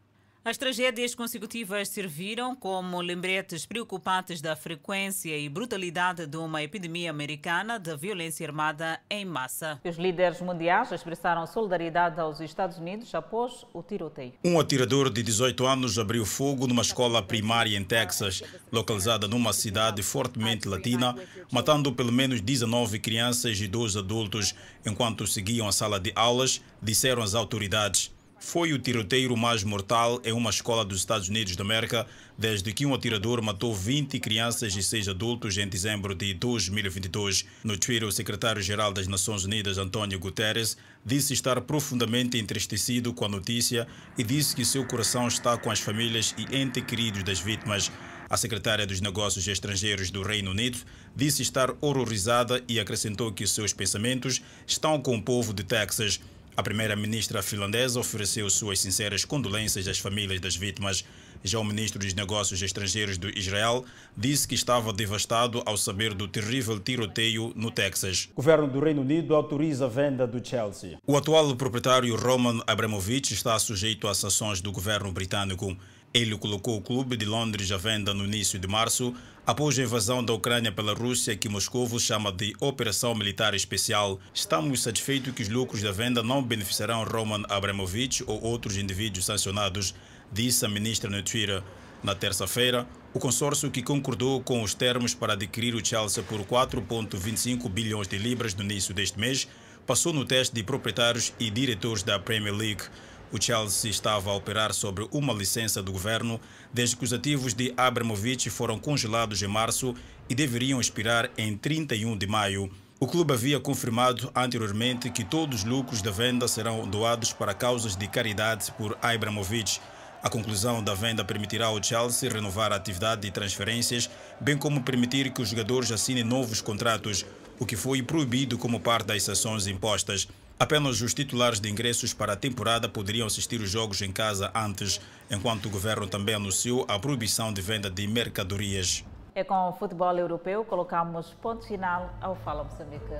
[0.42, 7.78] As tragédias consecutivas serviram como lembretes preocupantes da frequência e brutalidade de uma epidemia americana
[7.78, 9.78] de violência armada em massa.
[9.84, 14.32] Os líderes mundiais expressaram solidariedade aos Estados Unidos após o tiroteio.
[14.42, 20.02] Um atirador de 18 anos abriu fogo numa escola primária em Texas, localizada numa cidade
[20.02, 21.14] fortemente latina,
[21.52, 24.54] matando pelo menos 19 crianças e dois adultos
[24.86, 28.10] enquanto seguiam a sala de aulas, disseram as autoridades
[28.40, 32.86] foi o tiroteio mais mortal em uma escola dos Estados Unidos da América desde que
[32.86, 37.44] um atirador matou 20 crianças e 6 adultos em dezembro de 2022.
[37.62, 43.28] No Twitter, o secretário-geral das Nações Unidas, António Guterres, disse estar profundamente entristecido com a
[43.28, 43.86] notícia
[44.16, 47.92] e disse que seu coração está com as famílias e entes queridos das vítimas.
[48.30, 50.78] A secretária dos Negócios Estrangeiros do Reino Unido
[51.14, 56.20] disse estar horrorizada e acrescentou que seus pensamentos estão com o povo de Texas.
[56.60, 61.02] A primeira-ministra finlandesa ofereceu suas sinceras condolências às famílias das vítimas.
[61.42, 63.82] Já o ministro dos Negócios Estrangeiros do Israel
[64.14, 68.28] disse que estava devastado ao saber do terrível tiroteio no Texas.
[68.32, 70.98] O governo do Reino Unido autoriza a venda do Chelsea.
[71.06, 75.74] O atual proprietário Roman Abramovich está sujeito a sanções do governo britânico.
[76.12, 79.14] Ele colocou o clube de Londres à venda no início de março,
[79.46, 84.20] após a invasão da Ucrânia pela Rússia, que Moscou chama de Operação Militar Especial.
[84.32, 89.94] Estamos satisfeitos que os lucros da venda não beneficiarão Roman Abramovich ou outros indivíduos sancionados,
[90.32, 91.62] disse a ministra no Twitter.
[92.02, 97.68] Na terça-feira, o consórcio que concordou com os termos para adquirir o Chelsea por 4,25
[97.68, 99.46] bilhões de libras no início deste mês
[99.86, 102.84] passou no teste de proprietários e diretores da Premier League.
[103.32, 106.40] O Chelsea estava a operar sobre uma licença do governo
[106.72, 109.94] desde que os ativos de Abramovich foram congelados em março
[110.28, 112.70] e deveriam expirar em 31 de maio.
[112.98, 117.94] O clube havia confirmado anteriormente que todos os lucros da venda serão doados para causas
[117.94, 119.80] de caridade por Abramovich.
[120.22, 124.10] A conclusão da venda permitirá ao Chelsea renovar a atividade de transferências,
[124.40, 127.24] bem como permitir que os jogadores assinem novos contratos,
[127.58, 130.28] o que foi proibido como parte das sanções impostas.
[130.60, 135.00] Apenas os titulares de ingressos para a temporada poderiam assistir os jogos em casa antes,
[135.30, 139.02] enquanto o governo também anunciou a proibição de venda de mercadorias.
[139.34, 143.14] É com o futebol europeu colocamos ponto final ao Fala Moçambique.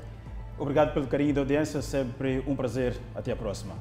[0.59, 2.95] Obrigado pelo carinho da audiência, sempre um prazer.
[3.15, 3.75] Até a próxima.